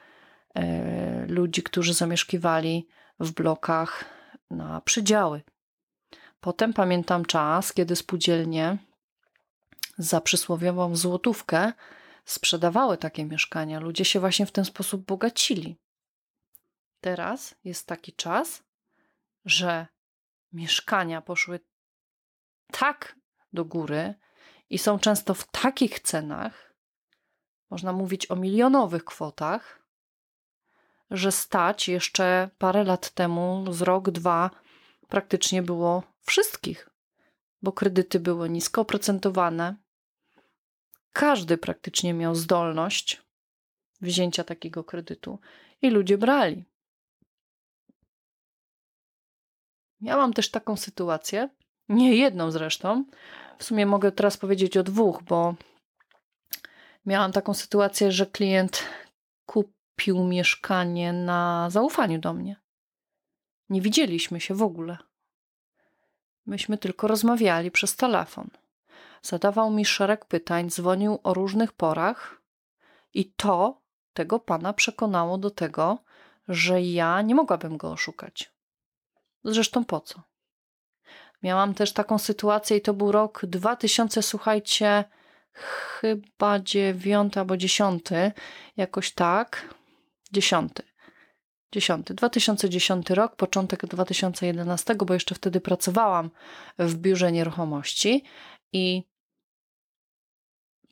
e, 0.55 1.27
ludzi, 1.27 1.63
którzy 1.63 1.95
zamieszkiwali 1.95 2.89
w 3.21 3.33
blokach 3.33 4.05
na 4.51 4.81
przydziały. 4.81 5.43
Potem 6.41 6.73
pamiętam 6.73 7.25
czas, 7.25 7.73
kiedy 7.73 7.97
spółdzielnie 7.97 8.79
za 9.99 10.21
przysłowiową 10.21 10.97
złotówkę 10.97 11.73
sprzedawały 12.25 12.97
takie 12.97 13.25
mieszkania. 13.25 13.81
Ludzie 13.81 14.05
się 14.05 14.21
właśnie 14.21 14.47
w 14.47 14.53
ten 14.53 14.65
sposób 14.65 15.05
bogacili. 15.07 15.77
Teraz 17.01 17.55
jest 17.65 17.87
taki 17.87 18.13
czas, 18.13 18.63
że 19.45 19.87
mieszkania 20.53 21.23
poszły 21.23 21.61
tak 22.73 23.17
do 23.53 23.65
góry 23.65 24.15
i 24.71 24.79
są 24.79 24.99
często 24.99 25.35
w 25.35 25.51
takich 25.51 26.01
cenach, 26.01 26.68
można 27.71 27.93
mówić 27.93 28.31
o 28.31 28.37
milionowych 28.37 29.05
kwotach, 29.05 29.83
że 31.11 31.33
stać 31.33 31.89
jeszcze 31.89 32.51
parę 32.59 32.85
lat 32.85 33.11
temu, 33.11 33.65
z 33.71 33.83
rok, 33.83 34.11
dwa, 34.11 34.51
praktycznie 35.09 35.63
było 35.63 36.03
wszystkich, 36.21 36.91
bo 37.63 37.73
kredyty 37.73 38.21
były 38.21 38.51
nisko 38.51 38.81
oprocentowane. 38.81 39.77
Każdy 41.13 41.59
praktycznie 41.59 42.15
miał 42.15 42.35
zdolność 42.35 43.23
wzięcia 44.01 44.45
takiego 44.45 44.85
kredytu 44.85 45.39
i 45.83 45.91
ludzie 45.91 46.19
brali. 46.19 46.65
Miałam 50.01 50.33
też 50.33 50.51
taką 50.51 50.77
sytuację, 50.77 51.49
nie 51.89 52.17
jedną 52.17 52.51
zresztą. 52.51 53.05
W 53.59 53.65
sumie 53.65 53.87
mogę 53.87 54.13
teraz 54.13 54.37
powiedzieć 54.37 54.77
o 54.77 54.83
dwóch, 54.83 55.23
bo 55.23 55.55
miałam 57.09 57.33
taką 57.33 57.55
sytuację, 57.55 58.13
że 58.13 58.27
klient 58.27 58.83
kupił 59.47 60.25
mieszkanie 60.25 61.13
na 61.13 61.71
zaufaniu 61.71 62.19
do 62.19 62.33
mnie. 62.33 62.57
Nie 63.69 63.81
widzieliśmy 63.81 64.41
się 64.41 64.55
w 64.55 64.63
ogóle. 64.63 64.99
Myśmy 66.47 66.79
tylko 66.79 67.09
rozmawiali 67.09 67.71
przez 67.71 67.97
telefon. 67.97 68.51
Zadawał 69.23 69.71
mi 69.71 69.85
szereg 69.85 70.25
pytań, 70.25 70.71
dzwonił 70.71 71.19
o 71.23 71.35
różnych 71.35 71.73
porach 71.73 72.43
i 73.15 73.33
to 73.33 73.81
tego 74.13 74.41
pana 74.41 74.73
przekonało 74.73 75.39
do 75.39 75.51
tego, 75.51 75.99
że 76.49 76.83
ja 76.83 77.23
nie 77.23 77.35
mogłabym 77.35 77.77
go 77.77 77.93
oszukać. 77.93 78.53
Zresztą 79.45 79.85
po 79.85 80.01
co? 80.01 80.23
Miałam 81.43 81.75
też 81.75 81.93
taką 81.93 82.19
sytuację 82.19 82.77
i 82.77 82.81
to 82.81 82.95
był 82.95 83.13
rok 83.13 83.47
2000, 83.47 84.23
słuchajcie, 84.23 85.05
chyba 85.61 86.61
dziewiąty 86.61 87.41
albo 87.41 87.57
dziesiąty, 87.57 88.33
jakoś 88.77 89.13
tak. 89.13 89.75
Dziesiąty. 90.33 90.83
Dziesiąty. 91.73 92.15
2010 92.15 93.11
rok, 93.11 93.37
początek 93.37 93.87
2011, 93.87 94.95
bo 94.95 95.15
jeszcze 95.15 95.35
wtedy 95.35 95.61
pracowałam 95.61 96.31
w 96.79 96.95
biurze 96.95 97.33
nieruchomości 97.33 98.25
i 98.73 99.03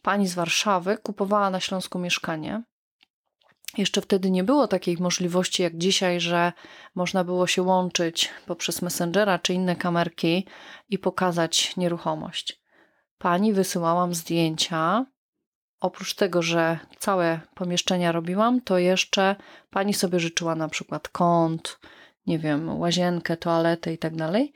pani 0.03 0.29
z 0.29 0.35
Warszawy 0.35 0.99
kupowała 0.99 1.51
na 1.51 1.61
Śląsku 1.61 1.99
mieszkanie 1.99 2.63
jeszcze 3.79 4.01
wtedy 4.01 4.31
nie 4.31 4.45
było 4.45 4.69
takiej 4.69 4.97
możliwości 4.97 5.63
jak 5.63 5.79
dzisiaj, 5.79 6.21
że 6.21 6.53
można 6.95 7.25
było 7.25 7.47
się 7.47 7.63
łączyć 7.63 8.31
poprzez 8.47 8.83
Messengera 8.83 9.39
czy 9.39 9.55
inne 9.55 9.77
kamerki 9.77 10.47
i 10.89 10.99
pokazać 10.99 11.77
nieruchomość. 11.77 12.61
Pani 13.19 13.53
wysyłałam 13.53 14.15
zdjęcia. 14.15 15.07
Oprócz 15.81 16.15
tego, 16.15 16.43
że 16.43 16.79
całe 16.99 17.41
pomieszczenia 17.55 18.13
robiłam, 18.13 18.61
to 18.61 18.79
jeszcze 18.79 19.37
pani 19.71 19.95
sobie 19.95 20.21
życzyła 20.21 20.55
na 20.55 20.69
przykład 20.69 21.09
kąt, 21.09 21.79
nie 22.27 22.39
wiem, 22.39 22.81
łazienkę, 22.81 23.37
toaletę 23.37 23.93
i 23.93 23.99
tak 23.99 24.17
dalej. 24.17 24.53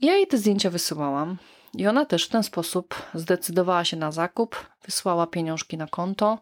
Ja 0.00 0.14
jej 0.14 0.26
te 0.26 0.38
zdjęcia 0.38 0.70
wysyłałam. 0.70 1.38
I 1.74 1.86
ona 1.86 2.04
też 2.04 2.26
w 2.26 2.28
ten 2.28 2.42
sposób 2.42 2.94
zdecydowała 3.14 3.84
się 3.84 3.96
na 3.96 4.12
zakup, 4.12 4.66
wysłała 4.84 5.26
pieniążki 5.26 5.76
na 5.76 5.86
konto 5.86 6.38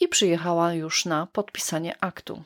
i 0.00 0.08
przyjechała 0.08 0.74
już 0.74 1.04
na 1.04 1.26
podpisanie 1.26 1.96
aktu. 2.00 2.42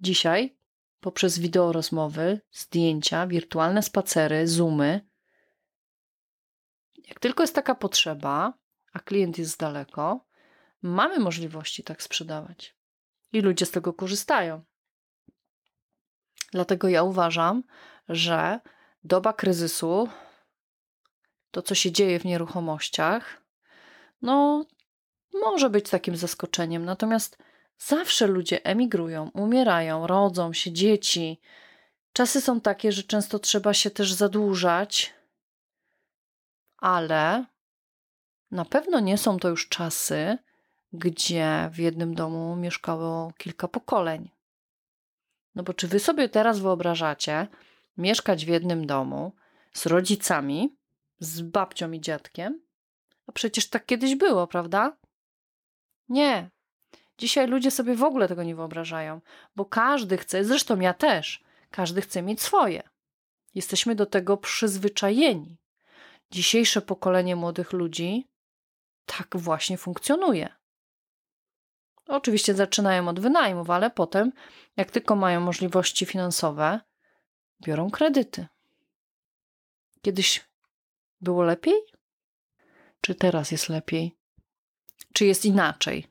Dzisiaj, 0.00 0.56
poprzez 1.00 1.38
wideo 1.38 1.72
rozmowy, 1.72 2.40
zdjęcia, 2.52 3.26
wirtualne 3.26 3.82
spacery, 3.82 4.48
zoomy, 4.48 5.10
jak 7.08 7.20
tylko 7.20 7.42
jest 7.42 7.54
taka 7.54 7.74
potrzeba, 7.74 8.54
a 8.92 9.00
klient 9.00 9.38
jest 9.38 9.58
daleko, 9.58 10.26
mamy 10.82 11.18
możliwości 11.18 11.84
tak 11.84 12.02
sprzedawać. 12.02 12.76
I 13.32 13.40
ludzie 13.40 13.66
z 13.66 13.70
tego 13.70 13.92
korzystają. 13.92 14.64
Dlatego 16.52 16.88
ja 16.88 17.02
uważam, 17.02 17.62
że 18.08 18.60
doba 19.04 19.32
kryzysu, 19.32 20.08
to 21.50 21.62
co 21.62 21.74
się 21.74 21.92
dzieje 21.92 22.20
w 22.20 22.24
nieruchomościach, 22.24 23.42
no 24.22 24.66
może 25.32 25.70
być 25.70 25.90
takim 25.90 26.16
zaskoczeniem. 26.16 26.84
Natomiast 26.84 27.38
zawsze 27.80 28.26
ludzie 28.26 28.64
emigrują, 28.64 29.30
umierają, 29.34 30.06
rodzą 30.06 30.52
się 30.52 30.72
dzieci. 30.72 31.40
Czasy 32.12 32.40
są 32.40 32.60
takie, 32.60 32.92
że 32.92 33.02
często 33.02 33.38
trzeba 33.38 33.74
się 33.74 33.90
też 33.90 34.12
zadłużać, 34.12 35.14
ale 36.76 37.44
na 38.50 38.64
pewno 38.64 39.00
nie 39.00 39.18
są 39.18 39.38
to 39.38 39.48
już 39.48 39.68
czasy, 39.68 40.38
gdzie 40.92 41.70
w 41.72 41.78
jednym 41.78 42.14
domu 42.14 42.56
mieszkało 42.56 43.32
kilka 43.38 43.68
pokoleń. 43.68 44.30
No 45.54 45.62
bo 45.62 45.74
czy 45.74 45.88
wy 45.88 46.00
sobie 46.00 46.28
teraz 46.28 46.58
wyobrażacie 46.58 47.46
mieszkać 47.96 48.44
w 48.44 48.48
jednym 48.48 48.86
domu 48.86 49.32
z 49.72 49.86
rodzicami, 49.86 50.76
z 51.18 51.40
babcią 51.40 51.92
i 51.92 52.00
dziadkiem? 52.00 52.60
A 53.26 53.32
przecież 53.32 53.68
tak 53.68 53.86
kiedyś 53.86 54.14
było, 54.14 54.46
prawda? 54.46 54.96
Nie. 56.08 56.50
Dzisiaj 57.20 57.46
ludzie 57.46 57.70
sobie 57.70 57.94
w 57.94 58.04
ogóle 58.04 58.28
tego 58.28 58.42
nie 58.42 58.54
wyobrażają, 58.56 59.20
bo 59.56 59.64
każdy 59.64 60.18
chce, 60.18 60.44
zresztą 60.44 60.80
ja 60.80 60.94
też, 60.94 61.44
każdy 61.70 62.00
chce 62.00 62.22
mieć 62.22 62.42
swoje. 62.42 62.82
Jesteśmy 63.54 63.94
do 63.94 64.06
tego 64.06 64.36
przyzwyczajeni. 64.36 65.56
Dzisiejsze 66.30 66.82
pokolenie 66.82 67.36
młodych 67.36 67.72
ludzi 67.72 68.28
tak 69.06 69.36
właśnie 69.36 69.78
funkcjonuje. 69.78 70.48
Oczywiście 72.06 72.54
zaczynają 72.54 73.08
od 73.08 73.20
wynajmów, 73.20 73.70
ale 73.70 73.90
potem, 73.90 74.32
jak 74.76 74.90
tylko 74.90 75.16
mają 75.16 75.40
możliwości 75.40 76.06
finansowe, 76.06 76.80
biorą 77.64 77.90
kredyty. 77.90 78.46
Kiedyś 80.02 80.44
było 81.20 81.42
lepiej? 81.42 81.74
Czy 83.00 83.14
teraz 83.14 83.50
jest 83.50 83.68
lepiej? 83.68 84.20
czy 85.12 85.26
jest 85.26 85.44
inaczej. 85.44 86.06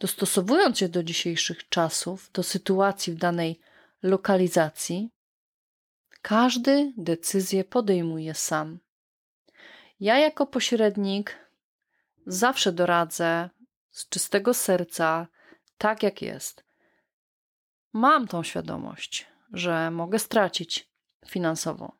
Dostosowując 0.00 0.78
się 0.78 0.88
do 0.88 1.02
dzisiejszych 1.02 1.68
czasów, 1.68 2.30
do 2.32 2.42
sytuacji 2.42 3.12
w 3.12 3.16
danej 3.16 3.60
lokalizacji, 4.02 5.10
każdy 6.22 6.92
decyzję 6.96 7.64
podejmuje 7.64 8.34
sam. 8.34 8.78
Ja, 10.00 10.18
jako 10.18 10.46
pośrednik, 10.46 11.38
zawsze 12.26 12.72
doradzę 12.72 13.50
z 13.90 14.08
czystego 14.08 14.54
serca, 14.54 15.26
tak 15.78 16.02
jak 16.02 16.22
jest. 16.22 16.64
Mam 17.92 18.28
tą 18.28 18.42
świadomość, 18.42 19.26
że 19.52 19.90
mogę 19.90 20.18
stracić 20.18 20.88
finansowo, 21.28 21.96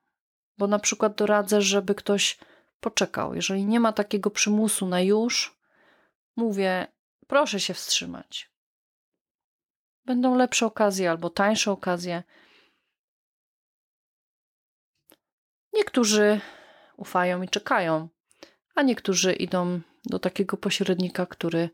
bo 0.59 0.67
na 0.67 0.79
przykład 0.79 1.15
doradzę, 1.15 1.63
żeby 1.63 1.95
ktoś 1.95 2.39
poczekał. 2.81 3.35
Jeżeli 3.35 3.65
nie 3.65 3.81
ma 3.81 3.93
takiego 3.93 4.31
przymusu 4.31 4.87
na 4.87 5.01
już, 5.01 5.59
mówię, 6.37 6.87
proszę 7.27 7.61
się 7.61 7.75
wstrzymać. 7.75 8.51
Będą 10.05 10.37
lepsze 10.37 10.67
okazje 10.67 11.11
albo 11.11 11.31
tańsze 11.31 11.71
okazje. 11.71 12.23
Niektórzy 15.73 16.41
ufają 16.97 17.43
i 17.43 17.49
czekają, 17.49 18.09
a 18.75 18.83
niektórzy 18.83 19.33
idą 19.33 19.81
do 20.05 20.19
takiego 20.19 20.57
pośrednika, 20.57 21.27
który 21.27 21.71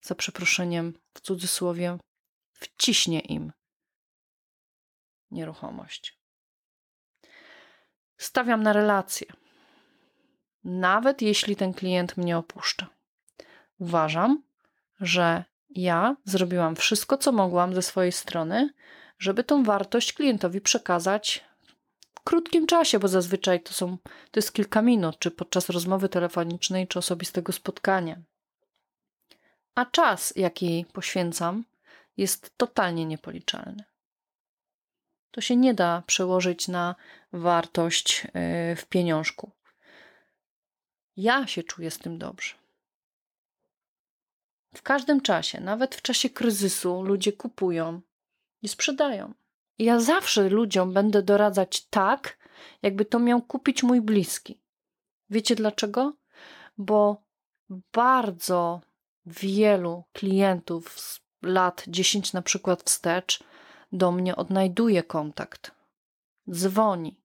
za 0.00 0.14
przeproszeniem 0.14 0.98
w 1.14 1.20
cudzysłowie 1.20 1.98
wciśnie 2.52 3.20
im 3.20 3.52
nieruchomość. 5.30 6.18
Stawiam 8.16 8.62
na 8.62 8.72
relacje 8.72 9.26
nawet 10.64 11.22
jeśli 11.22 11.56
ten 11.56 11.74
klient 11.74 12.16
mnie 12.16 12.38
opuszcza. 12.38 12.86
Uważam, 13.78 14.42
że 15.02 15.44
ja 15.70 16.16
zrobiłam 16.24 16.76
wszystko, 16.76 17.18
co 17.18 17.32
mogłam 17.32 17.74
ze 17.74 17.82
swojej 17.82 18.12
strony, 18.12 18.70
żeby 19.18 19.44
tą 19.44 19.64
wartość 19.64 20.12
klientowi 20.12 20.60
przekazać 20.60 21.44
w 22.14 22.20
krótkim 22.20 22.66
czasie, 22.66 22.98
bo 22.98 23.08
zazwyczaj 23.08 23.62
to 23.62 23.72
są 23.72 23.98
to 24.30 24.38
jest 24.38 24.52
kilka 24.52 24.82
minut, 24.82 25.18
czy 25.18 25.30
podczas 25.30 25.70
rozmowy 25.70 26.08
telefonicznej, 26.08 26.88
czy 26.88 26.98
osobistego 26.98 27.52
spotkania. 27.52 28.16
A 29.74 29.86
czas, 29.86 30.32
jaki 30.36 30.86
poświęcam, 30.92 31.64
jest 32.16 32.56
totalnie 32.56 33.06
niepoliczalny. 33.06 33.84
To 35.30 35.40
się 35.40 35.56
nie 35.56 35.74
da 35.74 36.02
przełożyć 36.06 36.68
na 36.68 36.94
wartość 37.32 38.26
y, 38.26 38.76
w 38.76 38.86
pieniążku. 38.88 39.50
Ja 41.16 41.46
się 41.46 41.62
czuję 41.62 41.90
z 41.90 41.98
tym 41.98 42.18
dobrze. 42.18 42.61
W 44.74 44.82
każdym 44.82 45.20
czasie, 45.20 45.60
nawet 45.60 45.94
w 45.94 46.02
czasie 46.02 46.30
kryzysu, 46.30 47.02
ludzie 47.02 47.32
kupują 47.32 48.00
i 48.62 48.68
sprzedają. 48.68 49.34
I 49.78 49.84
ja 49.84 50.00
zawsze 50.00 50.48
ludziom 50.48 50.92
będę 50.92 51.22
doradzać 51.22 51.86
tak, 51.86 52.38
jakby 52.82 53.04
to 53.04 53.18
miał 53.18 53.42
kupić 53.42 53.82
mój 53.82 54.00
bliski. 54.00 54.60
Wiecie 55.30 55.54
dlaczego? 55.54 56.16
Bo 56.78 57.22
bardzo 57.92 58.80
wielu 59.26 60.04
klientów 60.12 61.00
z 61.00 61.20
lat 61.42 61.84
10 61.88 62.32
na 62.32 62.42
przykład 62.42 62.82
wstecz 62.82 63.44
do 63.92 64.12
mnie 64.12 64.36
odnajduje 64.36 65.02
kontakt. 65.02 65.70
Dzwoni, 66.50 67.21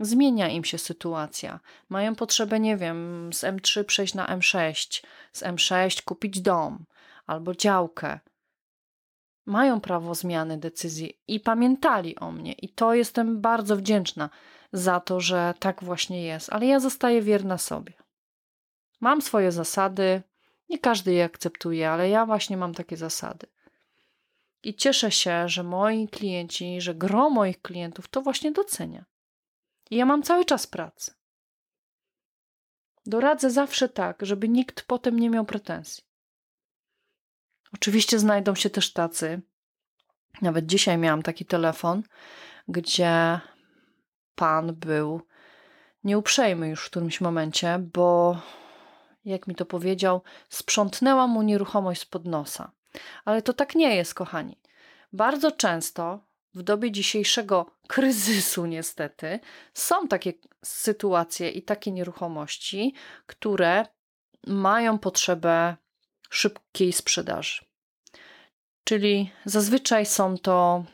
Zmienia 0.00 0.48
im 0.48 0.64
się 0.64 0.78
sytuacja. 0.78 1.60
Mają 1.88 2.14
potrzebę, 2.14 2.60
nie 2.60 2.76
wiem, 2.76 3.30
z 3.32 3.44
M3 3.44 3.84
przejść 3.84 4.14
na 4.14 4.26
M6, 4.26 5.04
z 5.32 5.42
M6 5.42 6.02
kupić 6.04 6.40
dom 6.40 6.84
albo 7.26 7.54
działkę. 7.54 8.20
Mają 9.46 9.80
prawo 9.80 10.14
zmiany 10.14 10.58
decyzji 10.58 11.20
i 11.28 11.40
pamiętali 11.40 12.16
o 12.16 12.32
mnie, 12.32 12.52
i 12.52 12.68
to 12.68 12.94
jestem 12.94 13.40
bardzo 13.40 13.76
wdzięczna 13.76 14.30
za 14.72 15.00
to, 15.00 15.20
że 15.20 15.54
tak 15.58 15.84
właśnie 15.84 16.22
jest, 16.22 16.52
ale 16.52 16.66
ja 16.66 16.80
zostaję 16.80 17.22
wierna 17.22 17.58
sobie. 17.58 17.92
Mam 19.00 19.22
swoje 19.22 19.52
zasady, 19.52 20.22
nie 20.68 20.78
każdy 20.78 21.12
je 21.12 21.24
akceptuje, 21.24 21.90
ale 21.90 22.08
ja 22.08 22.26
właśnie 22.26 22.56
mam 22.56 22.74
takie 22.74 22.96
zasady. 22.96 23.46
I 24.62 24.74
cieszę 24.74 25.10
się, 25.10 25.48
że 25.48 25.62
moi 25.62 26.08
klienci, 26.08 26.80
że 26.80 26.94
gro 26.94 27.30
moich 27.30 27.62
klientów 27.62 28.08
to 28.08 28.22
właśnie 28.22 28.52
docenia. 28.52 29.04
I 29.90 29.96
ja 29.96 30.06
mam 30.06 30.22
cały 30.22 30.44
czas 30.44 30.66
pracy. 30.66 31.14
Doradzę 33.06 33.50
zawsze 33.50 33.88
tak, 33.88 34.26
żeby 34.26 34.48
nikt 34.48 34.82
potem 34.82 35.18
nie 35.18 35.30
miał 35.30 35.44
pretensji. 35.44 36.04
Oczywiście 37.74 38.18
znajdą 38.18 38.54
się 38.54 38.70
też 38.70 38.92
tacy. 38.92 39.42
Nawet 40.42 40.66
dzisiaj 40.66 40.98
miałam 40.98 41.22
taki 41.22 41.44
telefon, 41.44 42.02
gdzie 42.68 43.40
pan 44.34 44.74
był 44.74 45.20
nieuprzejmy 46.04 46.68
już 46.68 46.86
w 46.86 46.90
którymś 46.90 47.20
momencie, 47.20 47.78
bo 47.78 48.38
jak 49.24 49.46
mi 49.46 49.54
to 49.54 49.66
powiedział, 49.66 50.22
sprzątnęła 50.48 51.26
mu 51.26 51.42
nieruchomość 51.42 52.00
spod 52.00 52.24
nosa. 52.24 52.70
Ale 53.24 53.42
to 53.42 53.52
tak 53.52 53.74
nie 53.74 53.96
jest, 53.96 54.14
kochani. 54.14 54.58
Bardzo 55.12 55.52
często 55.52 56.20
w 56.54 56.62
dobie 56.62 56.92
dzisiejszego 56.92 57.75
kryzysu, 57.88 58.66
niestety, 58.66 59.40
są 59.74 60.08
takie 60.08 60.32
sytuacje 60.64 61.50
i 61.50 61.62
takie 61.62 61.92
nieruchomości, 61.92 62.94
które 63.26 63.86
mają 64.46 64.98
potrzebę 64.98 65.76
szybkiej 66.30 66.92
sprzedaży. 66.92 67.64
Czyli 68.84 69.30
zazwyczaj 69.44 70.06
są 70.06 70.38
to 70.38 70.84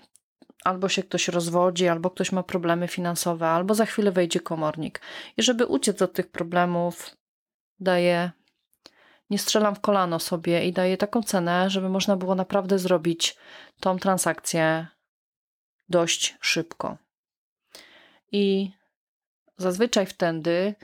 albo 0.65 0.89
się 0.89 1.03
ktoś 1.03 1.29
rozwodzi, 1.29 1.89
albo 1.89 2.11
ktoś 2.11 2.33
ma 2.33 2.43
problemy 2.43 2.89
finansowe, 2.89 3.49
albo 3.49 3.75
za 3.75 3.87
chwilę 3.87 4.13
wejdzie 4.13 4.41
komornik. 4.41 5.01
I 5.37 5.43
żeby 5.43 5.67
uciec 5.67 6.03
od 6.03 6.13
tych 6.13 6.31
problemów, 6.31 7.17
daje, 7.81 8.31
nie 9.31 9.39
strzelam 9.39 9.75
w 9.75 9.81
kolano 9.81 10.19
sobie 10.19 10.65
i 10.65 10.73
daje 10.73 10.97
taką 10.97 11.23
cenę, 11.23 11.71
żeby 11.71 11.89
można 11.89 12.17
było 12.17 12.35
naprawdę 12.35 12.79
zrobić 12.79 13.37
tą 13.81 13.99
transakcję 13.99 14.87
dość 15.89 16.37
szybko. 16.41 16.97
I 18.33 18.71
zazwyczaj 19.57 20.07
wtedy 20.07 20.75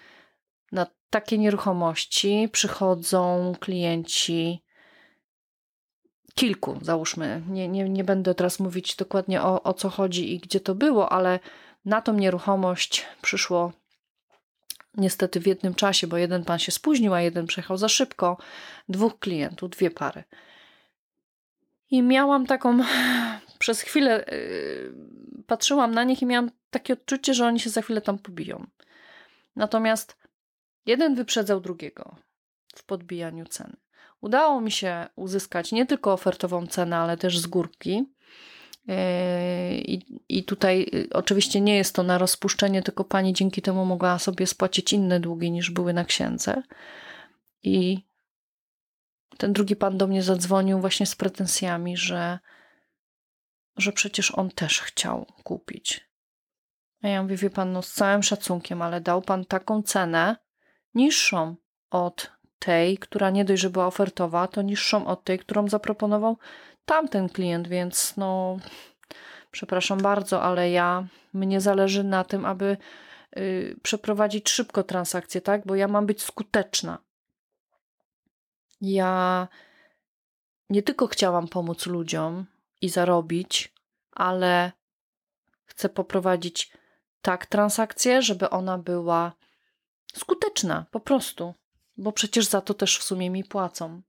na 0.72 0.86
takie 1.10 1.38
nieruchomości 1.38 2.48
przychodzą 2.52 3.54
klienci 3.60 4.62
kilku, 6.34 6.78
załóżmy. 6.82 7.42
Nie, 7.48 7.68
nie, 7.68 7.88
nie 7.88 8.04
będę 8.04 8.34
teraz 8.34 8.60
mówić 8.60 8.96
dokładnie 8.96 9.42
o, 9.42 9.62
o 9.62 9.74
co 9.74 9.90
chodzi 9.90 10.34
i 10.34 10.38
gdzie 10.38 10.60
to 10.60 10.74
było, 10.74 11.12
ale 11.12 11.40
na 11.84 12.02
tą 12.02 12.12
nieruchomość 12.12 13.06
przyszło 13.22 13.72
niestety 14.96 15.40
w 15.40 15.46
jednym 15.46 15.74
czasie, 15.74 16.06
bo 16.06 16.16
jeden 16.16 16.44
pan 16.44 16.58
się 16.58 16.72
spóźnił, 16.72 17.14
a 17.14 17.20
jeden 17.20 17.46
przejechał 17.46 17.76
za 17.76 17.88
szybko, 17.88 18.36
dwóch 18.88 19.18
klientów, 19.18 19.70
dwie 19.70 19.90
pary. 19.90 20.24
I 21.90 22.02
miałam 22.02 22.46
taką, 22.46 22.78
przez 23.58 23.80
chwilę 23.80 24.24
yy, 24.32 25.44
patrzyłam 25.46 25.94
na 25.94 26.04
nich 26.04 26.22
i 26.22 26.26
miałam 26.26 26.50
takie 26.70 26.92
odczucie, 26.92 27.34
że 27.34 27.46
oni 27.46 27.60
się 27.60 27.70
za 27.70 27.82
chwilę 27.82 28.00
tam 28.00 28.18
pobiją. 28.18 28.66
Natomiast 29.56 30.16
jeden 30.86 31.14
wyprzedzał 31.14 31.60
drugiego 31.60 32.16
w 32.74 32.84
podbijaniu 32.84 33.44
ceny. 33.44 33.76
Udało 34.20 34.60
mi 34.60 34.70
się 34.70 35.06
uzyskać 35.16 35.72
nie 35.72 35.86
tylko 35.86 36.12
ofertową 36.12 36.66
cenę, 36.66 36.96
ale 36.96 37.16
też 37.16 37.38
z 37.38 37.46
górki. 37.46 38.04
Yy, 38.86 38.94
I, 39.78 40.22
I 40.28 40.44
tutaj 40.44 40.86
y, 40.94 41.08
oczywiście 41.12 41.60
nie 41.60 41.76
jest 41.76 41.94
to 41.94 42.02
na 42.02 42.18
rozpuszczenie, 42.18 42.82
tylko 42.82 43.04
pani 43.04 43.32
dzięki 43.32 43.62
temu 43.62 43.84
mogła 43.84 44.18
sobie 44.18 44.46
spłacić 44.46 44.92
inne 44.92 45.20
długi 45.20 45.50
niż 45.50 45.70
były 45.70 45.92
na 45.92 46.04
księdze. 46.04 46.62
I 47.62 48.08
ten 49.38 49.52
drugi 49.52 49.76
pan 49.76 49.98
do 49.98 50.06
mnie 50.06 50.22
zadzwonił 50.22 50.80
właśnie 50.80 51.06
z 51.06 51.16
pretensjami, 51.16 51.96
że, 51.96 52.38
że 53.78 53.92
przecież 53.92 54.30
on 54.34 54.50
też 54.50 54.80
chciał 54.80 55.26
kupić. 55.44 56.08
A 57.02 57.08
ja 57.08 57.22
mówię, 57.22 57.36
wie 57.36 57.50
pan, 57.50 57.72
no 57.72 57.82
z 57.82 57.92
całym 57.92 58.22
szacunkiem, 58.22 58.82
ale 58.82 59.00
dał 59.00 59.22
pan 59.22 59.44
taką 59.44 59.82
cenę 59.82 60.36
niższą 60.94 61.56
od 61.90 62.32
tej, 62.58 62.98
która 62.98 63.30
nie 63.30 63.44
dość, 63.44 63.62
że 63.62 63.70
była 63.70 63.86
ofertowa, 63.86 64.48
to 64.48 64.62
niższą 64.62 65.06
od 65.06 65.24
tej, 65.24 65.38
którą 65.38 65.68
zaproponował 65.68 66.38
tamten 66.84 67.28
klient, 67.28 67.68
więc 67.68 68.16
no 68.16 68.58
przepraszam 69.50 69.98
bardzo, 69.98 70.42
ale 70.42 70.70
ja 70.70 71.06
mnie 71.32 71.60
zależy 71.60 72.04
na 72.04 72.24
tym, 72.24 72.44
aby 72.44 72.76
y, 73.36 73.76
przeprowadzić 73.82 74.50
szybko 74.50 74.82
transakcję, 74.82 75.40
tak? 75.40 75.66
Bo 75.66 75.74
ja 75.74 75.88
mam 75.88 76.06
być 76.06 76.22
skuteczna. 76.22 76.98
Ja 78.80 79.48
nie 80.70 80.82
tylko 80.82 81.06
chciałam 81.06 81.48
pomóc 81.48 81.86
ludziom 81.86 82.46
i 82.80 82.88
zarobić, 82.88 83.72
ale 84.12 84.72
chcę 85.64 85.88
poprowadzić 85.88 86.72
tak 87.22 87.46
transakcję, 87.46 88.22
żeby 88.22 88.50
ona 88.50 88.78
była 88.78 89.32
skuteczna, 90.14 90.86
po 90.90 91.00
prostu, 91.00 91.54
bo 91.96 92.12
przecież 92.12 92.46
za 92.46 92.60
to 92.60 92.74
też 92.74 92.98
w 92.98 93.02
sumie 93.02 93.30
mi 93.30 93.44
płacą. 93.44 94.02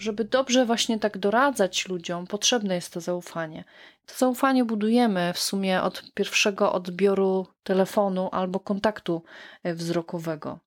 Żeby 0.00 0.24
dobrze 0.24 0.66
właśnie 0.66 0.98
tak 0.98 1.18
doradzać 1.18 1.88
ludziom, 1.88 2.26
potrzebne 2.26 2.74
jest 2.74 2.92
to 2.92 3.00
zaufanie. 3.00 3.64
To 4.06 4.14
zaufanie 4.14 4.64
budujemy 4.64 5.32
w 5.34 5.38
sumie 5.38 5.82
od 5.82 6.12
pierwszego 6.14 6.72
odbioru 6.72 7.46
telefonu 7.62 8.28
albo 8.32 8.60
kontaktu 8.60 9.22
e, 9.62 9.74
wzrokowego. 9.74 10.58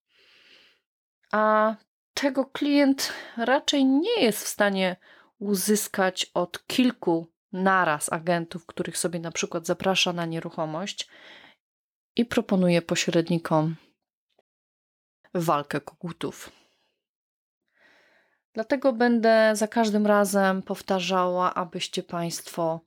A 1.32 1.74
tego 2.22 2.44
klient 2.44 3.12
raczej 3.36 3.84
nie 3.84 4.22
jest 4.22 4.44
w 4.44 4.48
stanie 4.48 4.96
uzyskać 5.38 6.30
od 6.34 6.66
kilku 6.66 7.26
naraz 7.52 8.12
agentów, 8.12 8.66
których 8.66 8.98
sobie 8.98 9.20
na 9.20 9.30
przykład 9.30 9.66
zaprasza 9.66 10.12
na 10.12 10.26
nieruchomość 10.26 11.08
i 12.16 12.24
proponuje 12.24 12.82
pośrednikom 12.82 13.76
walkę 15.34 15.80
kogutów. 15.80 16.52
Dlatego 18.52 18.92
będę 18.92 19.56
za 19.56 19.68
każdym 19.68 20.06
razem 20.06 20.62
powtarzała, 20.62 21.54
abyście 21.54 22.02
Państwo 22.02 22.80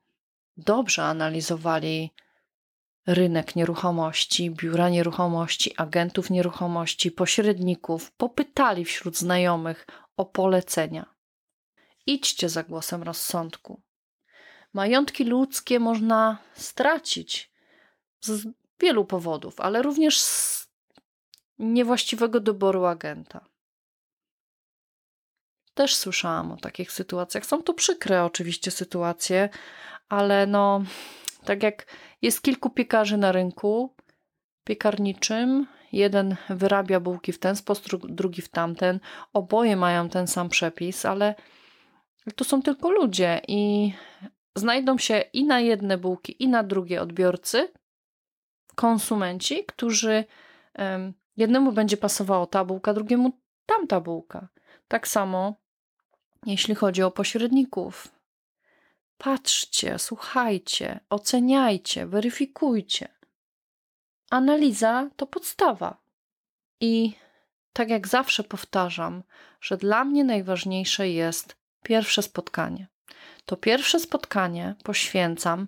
dobrze 0.58 1.04
analizowali 1.04 2.14
rynek 3.08 3.56
nieruchomości, 3.56 4.52
biura 4.52 4.90
nieruchomości, 4.90 5.74
agentów 5.78 6.30
nieruchomości, 6.30 7.12
pośredników, 7.12 8.12
popytali 8.12 8.86
wśród 8.86 9.18
znajomych 9.18 9.88
o 10.18 10.26
polecenia. 10.26 11.16
Idźcie 12.06 12.50
za 12.50 12.64
głosem 12.64 13.04
rozsądku. 13.04 13.82
Majątki 14.74 15.24
ludzkie 15.24 15.80
można 15.80 16.38
stracić 16.54 17.52
z 18.22 18.48
wielu 18.80 19.06
powodów, 19.06 19.60
ale 19.60 19.82
również 19.82 20.22
z 20.22 20.68
niewłaściwego 21.60 22.40
doboru 22.40 22.86
agenta. 22.86 23.46
Też 25.74 25.96
słyszałam 25.96 26.52
o 26.52 26.58
takich 26.58 26.92
sytuacjach. 26.92 27.46
Są 27.46 27.64
to 27.64 27.74
przykre 27.74 28.24
oczywiście 28.24 28.72
sytuacje, 28.72 29.50
ale 30.10 30.48
no, 30.48 30.84
tak 31.46 31.64
jak 31.64 31.86
jest 32.22 32.42
kilku 32.42 32.70
piekarzy 32.70 33.18
na 33.18 33.32
rynku 33.32 33.96
piekarniczym, 34.64 35.68
jeden 35.92 36.36
wyrabia 36.50 37.00
bułki 37.00 37.32
w 37.32 37.40
ten 37.40 37.56
sposób, 37.56 38.12
drugi 38.12 38.42
w 38.42 38.50
tamten, 38.50 39.00
oboje 39.34 39.76
mają 39.76 40.10
ten 40.10 40.28
sam 40.28 40.50
przepis, 40.50 41.06
ale 41.06 41.36
to 42.36 42.44
są 42.44 42.62
tylko 42.62 42.92
ludzie 42.92 43.42
i 43.48 43.94
znajdą 44.56 44.98
się 44.98 45.20
i 45.34 45.46
na 45.46 45.60
jedne 45.60 45.98
bułki, 45.98 46.44
i 46.44 46.48
na 46.48 46.64
drugie 46.64 47.02
odbiorcy, 47.02 47.72
konsumenci, 48.76 49.66
którzy 49.66 50.24
jednemu 51.38 51.72
będzie 51.72 51.98
pasowała 51.98 52.48
ta 52.48 52.66
bułka, 52.66 52.94
drugiemu 52.94 53.32
tamta 53.66 54.02
bułka. 54.02 54.48
Tak 54.88 55.08
samo 55.08 55.56
jeśli 56.46 56.76
chodzi 56.76 57.04
o 57.04 57.12
pośredników. 57.12 58.15
Patrzcie, 59.18 60.00
słuchajcie, 60.00 61.00
oceniajcie, 61.10 62.06
weryfikujcie. 62.06 63.08
Analiza 64.30 65.10
to 65.16 65.28
podstawa. 65.28 65.98
I 66.80 67.14
tak 67.74 67.90
jak 67.90 68.08
zawsze 68.08 68.44
powtarzam, 68.44 69.24
że 69.62 69.78
dla 69.78 70.06
mnie 70.06 70.24
najważniejsze 70.24 71.10
jest 71.10 71.56
pierwsze 71.84 72.22
spotkanie. 72.22 72.88
To 73.46 73.58
pierwsze 73.58 74.00
spotkanie 74.00 74.76
poświęcam 74.84 75.68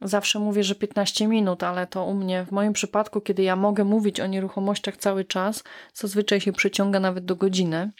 Zawsze 0.00 0.38
mówię, 0.38 0.64
że 0.64 0.74
15 0.74 1.28
minut, 1.28 1.62
ale 1.62 1.86
to 1.86 2.04
u 2.04 2.14
mnie, 2.14 2.44
w 2.44 2.52
moim 2.52 2.72
przypadku, 2.72 3.20
kiedy 3.20 3.42
ja 3.42 3.56
mogę 3.56 3.84
mówić 3.84 4.20
o 4.20 4.26
nieruchomościach 4.26 4.96
cały 4.96 5.24
czas, 5.24 5.64
zazwyczaj 5.94 6.40
się 6.40 6.52
przyciąga 6.52 7.00
nawet 7.00 7.24
do 7.24 7.36
godziny, 7.36 7.90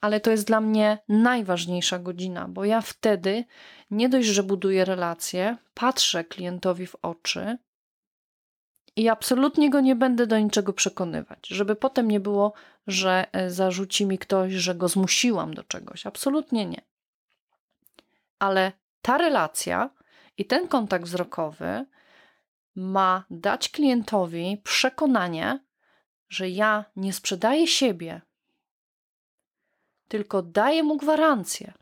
ale 0.00 0.20
to 0.20 0.30
jest 0.30 0.46
dla 0.46 0.60
mnie 0.60 0.98
najważniejsza 1.08 1.98
godzina, 1.98 2.48
bo 2.48 2.64
ja 2.64 2.80
wtedy 2.80 3.44
nie 3.90 4.08
dość, 4.08 4.28
że 4.28 4.42
buduję 4.42 4.84
relacje, 4.84 5.56
patrzę 5.74 6.24
klientowi 6.24 6.86
w 6.86 6.96
oczy 7.02 7.58
I 8.96 9.08
absolutnie 9.08 9.70
go 9.70 9.80
nie 9.80 9.96
będę 9.96 10.26
do 10.26 10.38
niczego 10.38 10.72
przekonywać, 10.72 11.48
żeby 11.48 11.76
potem 11.76 12.10
nie 12.10 12.20
było, 12.20 12.52
że 12.86 13.26
e, 13.32 13.50
zarzuci 13.50 14.06
mi 14.06 14.18
ktoś, 14.18 14.52
że 14.52 14.74
go 14.74 14.88
zmusiłam 14.88 15.54
do 15.54 15.64
czegoś. 15.64 16.06
Absolutnie 16.06 16.66
nie. 16.66 16.82
Ale 18.38 18.72
ta 19.02 19.18
relacja 19.18 19.90
i 20.38 20.44
ten 20.44 20.68
kontakt 20.68 21.04
wzrokowy 21.04 21.86
ma 22.74 23.24
dać 23.30 23.68
klientowi 23.68 24.60
przekonanie, 24.64 25.64
że 26.28 26.48
ja 26.48 26.84
nie 26.96 27.12
sprzedaję 27.12 27.66
siebie, 27.66 28.20
tylko 30.08 30.42
daję 30.42 30.82
mu 30.82 30.96
gwarancję 30.96 31.72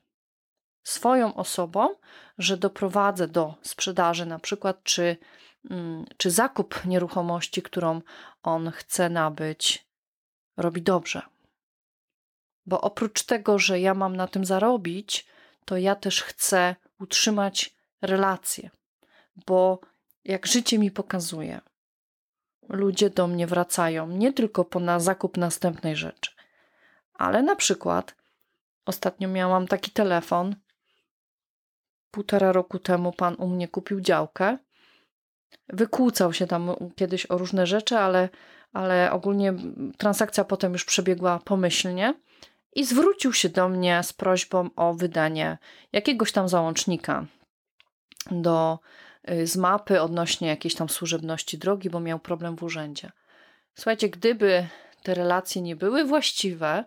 swoją 0.82 1.34
osobą, 1.34 1.94
że 2.38 2.56
doprowadzę 2.56 3.28
do 3.28 3.54
sprzedaży, 3.62 4.26
na 4.26 4.38
przykład, 4.38 4.82
czy, 4.82 5.16
mm, 5.70 6.04
czy 6.16 6.30
zakup 6.30 6.84
nieruchomości, 6.84 7.62
którą 7.62 8.00
on 8.42 8.70
chce 8.70 9.08
nabyć, 9.08 9.86
robi 10.56 10.82
dobrze. 10.82 11.22
Bo 12.66 12.80
oprócz 12.80 13.22
tego, 13.22 13.58
że 13.58 13.80
ja 13.80 13.94
mam 13.94 14.16
na 14.16 14.26
tym 14.26 14.44
zarobić, 14.44 15.26
to 15.64 15.76
ja 15.76 15.94
też 15.94 16.22
chcę 16.22 16.76
utrzymać 17.00 17.73
relacje, 18.06 18.70
bo 19.46 19.80
jak 20.24 20.46
życie 20.46 20.78
mi 20.78 20.90
pokazuje, 20.90 21.60
ludzie 22.68 23.10
do 23.10 23.26
mnie 23.26 23.46
wracają 23.46 24.08
nie 24.08 24.32
tylko 24.32 24.64
po 24.64 24.80
na 24.80 25.00
zakup 25.00 25.36
następnej 25.36 25.96
rzeczy, 25.96 26.30
ale 27.14 27.42
na 27.42 27.56
przykład 27.56 28.14
ostatnio 28.84 29.28
miałam 29.28 29.66
taki 29.66 29.90
telefon. 29.90 30.56
Półtora 32.10 32.52
roku 32.52 32.78
temu 32.78 33.12
pan 33.12 33.34
u 33.38 33.48
mnie 33.48 33.68
kupił 33.68 34.00
działkę. 34.00 34.58
Wykłócał 35.68 36.32
się 36.32 36.46
tam 36.46 36.70
kiedyś 36.96 37.30
o 37.30 37.38
różne 37.38 37.66
rzeczy, 37.66 37.98
ale, 37.98 38.28
ale 38.72 39.12
ogólnie 39.12 39.54
transakcja 39.98 40.44
potem 40.44 40.72
już 40.72 40.84
przebiegła 40.84 41.38
pomyślnie 41.44 42.14
i 42.74 42.84
zwrócił 42.84 43.32
się 43.32 43.48
do 43.48 43.68
mnie 43.68 44.02
z 44.02 44.12
prośbą 44.12 44.70
o 44.76 44.94
wydanie 44.94 45.58
jakiegoś 45.92 46.32
tam 46.32 46.48
załącznika 46.48 47.26
do, 48.30 48.78
y, 49.30 49.46
z 49.46 49.56
mapy 49.56 50.02
odnośnie 50.02 50.48
jakiejś 50.48 50.74
tam 50.74 50.88
służebności 50.88 51.58
drogi, 51.58 51.90
bo 51.90 52.00
miał 52.00 52.18
problem 52.18 52.56
w 52.56 52.62
urzędzie. 52.62 53.12
Słuchajcie, 53.74 54.08
gdyby 54.08 54.68
te 55.02 55.14
relacje 55.14 55.62
nie 55.62 55.76
były 55.76 56.04
właściwe, 56.04 56.84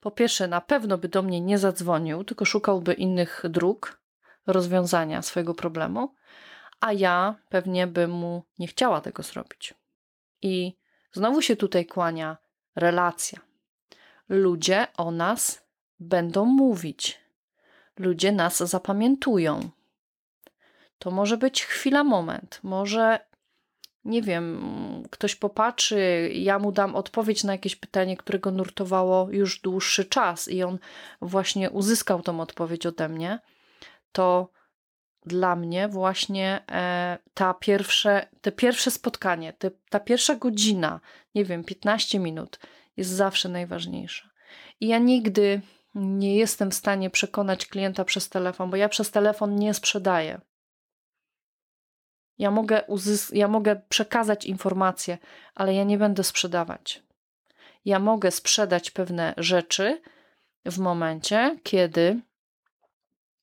po 0.00 0.10
pierwsze, 0.10 0.48
na 0.48 0.60
pewno 0.60 0.98
by 0.98 1.08
do 1.08 1.22
mnie 1.22 1.40
nie 1.40 1.58
zadzwonił, 1.58 2.24
tylko 2.24 2.44
szukałby 2.44 2.94
innych 2.94 3.42
dróg 3.48 4.00
rozwiązania 4.46 5.22
swojego 5.22 5.54
problemu, 5.54 6.14
a 6.80 6.92
ja 6.92 7.34
pewnie 7.48 7.86
bym 7.86 8.10
mu 8.10 8.42
nie 8.58 8.66
chciała 8.66 9.00
tego 9.00 9.22
zrobić. 9.22 9.74
I 10.42 10.76
znowu 11.12 11.42
się 11.42 11.56
tutaj 11.56 11.86
kłania 11.86 12.36
relacja. 12.76 13.40
Ludzie 14.28 14.86
o 14.96 15.10
nas 15.10 15.66
będą 16.00 16.44
mówić, 16.44 17.20
ludzie 17.98 18.32
nas 18.32 18.58
zapamiętują. 18.58 19.70
To 20.98 21.10
może 21.10 21.36
być 21.36 21.64
chwila, 21.64 22.04
moment, 22.04 22.60
może 22.62 23.20
nie 24.06 24.22
wiem, 24.22 24.62
ktoś 25.10 25.34
popatrzy, 25.34 26.30
ja 26.34 26.58
mu 26.58 26.72
dam 26.72 26.96
odpowiedź 26.96 27.44
na 27.44 27.52
jakieś 27.52 27.76
pytanie, 27.76 28.16
które 28.16 28.38
go 28.38 28.50
nurtowało 28.50 29.28
już 29.30 29.60
dłuższy 29.60 30.04
czas 30.04 30.48
i 30.48 30.62
on 30.62 30.78
właśnie 31.22 31.70
uzyskał 31.70 32.22
tą 32.22 32.40
odpowiedź 32.40 32.86
ode 32.86 33.08
mnie, 33.08 33.38
to 34.12 34.50
dla 35.26 35.56
mnie 35.56 35.88
właśnie 35.88 36.64
e, 36.70 37.18
ta 37.34 37.54
pierwsze, 37.54 38.28
te 38.40 38.52
pierwsze 38.52 38.90
spotkanie, 38.90 39.52
te, 39.52 39.70
ta 39.90 40.00
pierwsza 40.00 40.34
godzina, 40.34 41.00
nie 41.34 41.44
wiem, 41.44 41.64
15 41.64 42.18
minut 42.18 42.58
jest 42.96 43.10
zawsze 43.10 43.48
najważniejsza. 43.48 44.30
I 44.80 44.86
ja 44.86 44.98
nigdy 44.98 45.60
nie 45.94 46.36
jestem 46.36 46.70
w 46.70 46.74
stanie 46.74 47.10
przekonać 47.10 47.66
klienta 47.66 48.04
przez 48.04 48.28
telefon, 48.28 48.70
bo 48.70 48.76
ja 48.76 48.88
przez 48.88 49.10
telefon 49.10 49.56
nie 49.56 49.74
sprzedaję. 49.74 50.40
Ja 52.38 52.50
mogę, 52.50 52.82
uzys- 52.88 53.34
ja 53.34 53.48
mogę 53.48 53.82
przekazać 53.88 54.44
informacje, 54.44 55.18
ale 55.54 55.74
ja 55.74 55.84
nie 55.84 55.98
będę 55.98 56.24
sprzedawać. 56.24 57.02
Ja 57.84 57.98
mogę 57.98 58.30
sprzedać 58.30 58.90
pewne 58.90 59.34
rzeczy 59.36 60.02
w 60.64 60.78
momencie, 60.78 61.58
kiedy 61.62 62.20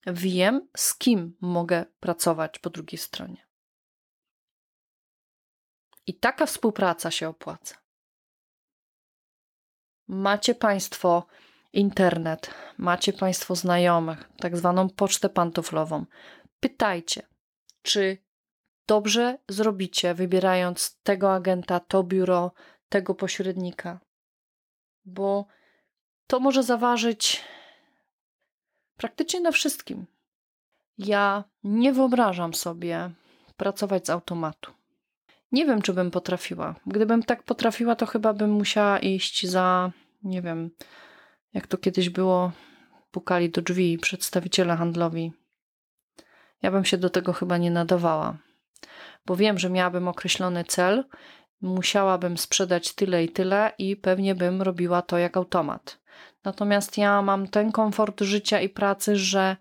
wiem, 0.08 0.68
z 0.78 0.98
kim 0.98 1.38
mogę 1.42 1.86
pracować 2.00 2.60
po 2.60 2.70
drugiej 2.70 2.98
stronie. 2.98 3.48
I 6.08 6.20
taka 6.20 6.46
współpraca 6.46 7.12
się 7.12 7.30
opłaca. 7.30 7.76
Macie 10.08 10.56
Państwo 10.56 11.28
internet, 11.74 12.54
macie 12.78 13.14
Państwo 13.14 13.56
znajomych, 13.56 14.30
tak 14.38 14.58
zwaną 14.58 14.90
pocztę 14.90 15.30
pantoflową. 15.30 16.06
Pytajcie, 16.60 17.28
czy 17.82 18.23
dobrze 18.88 19.38
zrobicie, 19.50 20.14
wybierając 20.14 21.00
tego 21.04 21.34
agenta, 21.34 21.80
to 21.80 22.04
biuro, 22.04 22.52
tego 22.90 23.16
pośrednika, 23.16 24.00
bo 25.06 25.46
to 26.28 26.40
może 26.40 26.64
zaważyć 26.64 27.42
praktycznie 28.98 29.40
na 29.40 29.52
wszystkim. 29.52 30.06
Ja 30.98 31.44
nie 31.64 31.94
wyobrażam 31.94 32.54
sobie 32.54 33.12
pracować 33.58 34.08
z 34.08 34.10
automatu. 34.10 34.72
Nie 35.52 35.66
wiem, 35.66 35.82
czy 35.82 35.94
bym 35.94 36.12
potrafiła. 36.12 36.76
Gdybym 36.88 37.24
tak 37.24 37.44
potrafiła, 37.44 37.96
to 37.96 38.06
chyba 38.06 38.34
bym 38.34 38.52
musiała 38.52 39.00
iść 39.00 39.48
za, 39.48 39.92
nie 40.24 40.42
wiem, 40.42 40.70
jak 41.54 41.68
to 41.68 41.78
kiedyś 41.78 42.10
było, 42.10 42.52
pukali 43.12 43.50
do 43.50 43.62
drzwi 43.62 43.98
przedstawiciele 43.98 44.76
handlowi. 44.76 45.34
Ja 46.62 46.72
bym 46.72 46.86
się 46.86 46.98
do 46.98 47.10
tego 47.10 47.34
chyba 47.34 47.58
nie 47.58 47.72
nadawała 47.72 48.38
bo 49.26 49.36
wiem, 49.36 49.60
że 49.60 49.70
miałabym 49.70 50.08
określony 50.08 50.64
cel, 50.64 51.04
musiałabym 51.62 52.38
sprzedać 52.38 52.96
tyle 52.96 53.24
i 53.24 53.30
tyle 53.30 53.72
i 53.78 53.96
pewnie 53.96 54.36
bym 54.36 54.62
robiła 54.62 55.02
to 55.02 55.18
jak 55.18 55.38
automat. 55.38 56.00
Natomiast 56.44 56.98
ja 56.98 57.22
mam 57.22 57.48
ten 57.48 57.72
komfort 57.72 58.22
życia 58.22 58.62
i 58.62 58.70
pracy, 58.70 59.16
że 59.16 59.58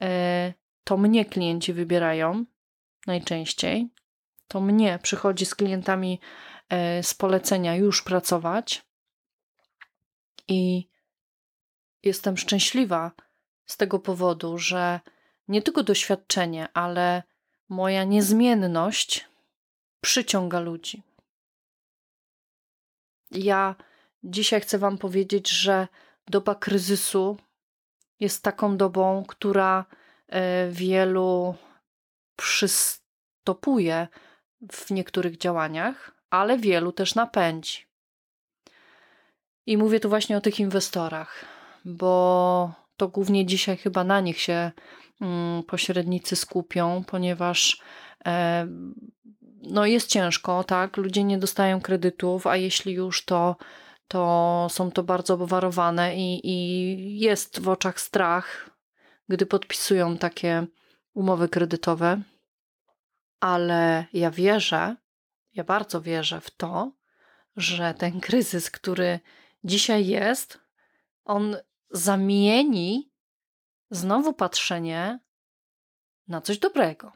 e, 0.00 0.52
to 0.84 0.96
mnie 0.96 1.24
klienci 1.24 1.72
wybierają 1.72 2.44
najczęściej. 3.06 3.88
To 4.48 4.60
mnie 4.60 4.98
przychodzi 5.02 5.46
z 5.46 5.54
klientami 5.54 6.20
e, 6.68 7.02
z 7.02 7.14
polecenia 7.14 7.76
już 7.76 8.02
pracować 8.02 8.86
i 10.48 10.88
jestem 12.02 12.36
szczęśliwa 12.36 13.12
z 13.66 13.76
tego 13.76 13.98
powodu, 13.98 14.58
że 14.58 15.00
nie 15.48 15.62
tylko 15.62 15.82
doświadczenie, 15.82 16.68
ale 16.74 17.22
moja 17.72 18.04
niezmienność 18.04 19.28
przyciąga 20.00 20.60
ludzi. 20.60 21.02
Ja 23.30 23.74
dzisiaj 24.24 24.60
chcę 24.60 24.78
Wam 24.78 24.98
powiedzieć, 24.98 25.48
że 25.50 25.88
doba 26.28 26.54
kryzysu 26.54 27.36
jest 28.20 28.42
taką 28.42 28.76
dobą, 28.76 29.24
która 29.28 29.84
e, 30.28 30.68
wielu 30.70 31.54
przystopuje 32.36 34.08
w 34.72 34.90
niektórych 34.90 35.38
działaniach, 35.38 36.12
ale 36.30 36.58
wielu 36.58 36.92
też 36.92 37.14
napędzi. 37.14 37.86
I 39.66 39.76
mówię 39.76 40.00
tu 40.00 40.08
właśnie 40.08 40.36
o 40.36 40.40
tych 40.40 40.60
inwestorach, 40.60 41.44
bo 41.84 42.72
to 42.96 43.08
głównie 43.08 43.46
dzisiaj 43.46 43.76
chyba 43.76 44.04
na 44.04 44.20
nich 44.20 44.40
się 44.40 44.72
pośrednicy 45.66 46.36
skupią, 46.36 47.04
ponieważ 47.06 47.80
e, 48.26 48.66
no 49.62 49.86
jest 49.86 50.08
ciężko, 50.08 50.64
tak? 50.64 50.96
Ludzie 50.96 51.24
nie 51.24 51.38
dostają 51.38 51.80
kredytów, 51.80 52.46
a 52.46 52.56
jeśli 52.56 52.92
już 52.92 53.24
to, 53.24 53.56
to 54.08 54.66
są 54.70 54.90
to 54.90 55.02
bardzo 55.02 55.34
obwarowane 55.34 56.16
i, 56.16 56.48
i 56.48 57.18
jest 57.18 57.60
w 57.60 57.68
oczach 57.68 58.00
strach, 58.00 58.70
gdy 59.28 59.46
podpisują 59.46 60.18
takie 60.18 60.66
umowy 61.14 61.48
kredytowe. 61.48 62.20
Ale 63.40 64.04
ja 64.12 64.30
wierzę, 64.30 64.96
ja 65.54 65.64
bardzo 65.64 66.00
wierzę 66.00 66.40
w 66.40 66.50
to, 66.50 66.92
że 67.56 67.94
ten 67.94 68.20
kryzys, 68.20 68.70
który 68.70 69.20
dzisiaj 69.64 70.06
jest, 70.06 70.58
on 71.24 71.56
zamieni 71.90 73.11
znowu 73.92 74.32
patrzenie 74.32 75.18
na 76.28 76.40
coś 76.40 76.58
dobrego. 76.58 77.12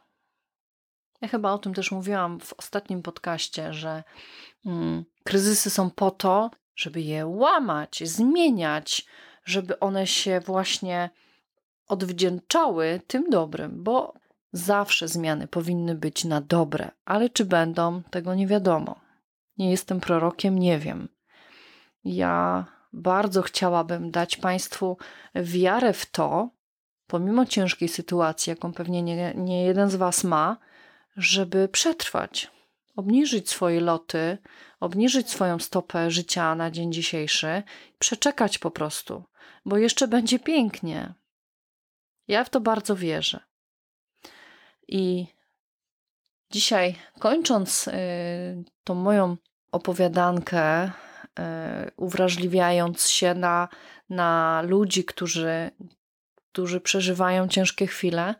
Ja 1.20 1.28
chyba 1.28 1.52
o 1.52 1.58
tym 1.58 1.74
też 1.74 1.90
mówiłam 1.90 2.40
w 2.40 2.52
ostatnim 2.52 3.02
podcaście, 3.02 3.72
że 3.72 4.04
mm, 4.66 5.04
kryzysy 5.24 5.70
są 5.70 5.90
po 5.90 6.10
to, 6.10 6.50
żeby 6.76 7.00
je 7.00 7.26
łamać, 7.26 8.02
zmieniać, 8.08 9.06
żeby 9.44 9.78
one 9.78 10.06
się 10.06 10.40
właśnie 10.40 11.10
odwdzięczały 11.88 13.00
tym 13.06 13.30
dobrym, 13.30 13.82
bo 13.84 14.14
Zawsze 14.56 15.08
zmiany 15.08 15.48
powinny 15.48 15.94
być 15.94 16.24
na 16.24 16.40
dobre, 16.40 16.90
ale 17.04 17.30
czy 17.30 17.44
będą, 17.44 18.02
tego 18.02 18.34
nie 18.34 18.46
wiadomo. 18.46 19.00
Nie 19.58 19.70
jestem 19.70 20.00
prorokiem, 20.00 20.58
nie 20.58 20.78
wiem. 20.78 21.08
Ja 22.04 22.64
bardzo 22.92 23.42
chciałabym 23.42 24.10
dać 24.10 24.36
Państwu 24.36 24.98
wiarę 25.34 25.92
w 25.92 26.06
to, 26.06 26.50
pomimo 27.06 27.46
ciężkiej 27.46 27.88
sytuacji, 27.88 28.50
jaką 28.50 28.72
pewnie 28.72 29.02
nie, 29.02 29.34
nie 29.34 29.64
jeden 29.64 29.90
z 29.90 29.94
Was 29.94 30.24
ma, 30.24 30.56
żeby 31.16 31.68
przetrwać, 31.68 32.50
obniżyć 32.96 33.50
swoje 33.50 33.80
loty, 33.80 34.38
obniżyć 34.80 35.30
swoją 35.30 35.58
stopę 35.58 36.10
życia 36.10 36.54
na 36.54 36.70
dzień 36.70 36.92
dzisiejszy, 36.92 37.62
przeczekać 37.98 38.58
po 38.58 38.70
prostu, 38.70 39.24
bo 39.64 39.78
jeszcze 39.78 40.08
będzie 40.08 40.38
pięknie. 40.38 41.14
Ja 42.28 42.44
w 42.44 42.50
to 42.50 42.60
bardzo 42.60 42.96
wierzę. 42.96 43.40
I 44.88 45.26
dzisiaj, 46.50 46.94
kończąc 47.18 47.88
y, 47.88 47.92
tą 48.84 48.94
moją 48.94 49.36
opowiadankę, 49.72 50.84
y, 50.86 50.90
uwrażliwiając 51.96 53.10
się 53.10 53.34
na, 53.34 53.68
na 54.10 54.62
ludzi, 54.66 55.04
którzy, 55.04 55.70
którzy 56.56 56.80
przeżywają 56.80 57.48
ciężkie 57.48 57.86
chwile, 57.86 58.34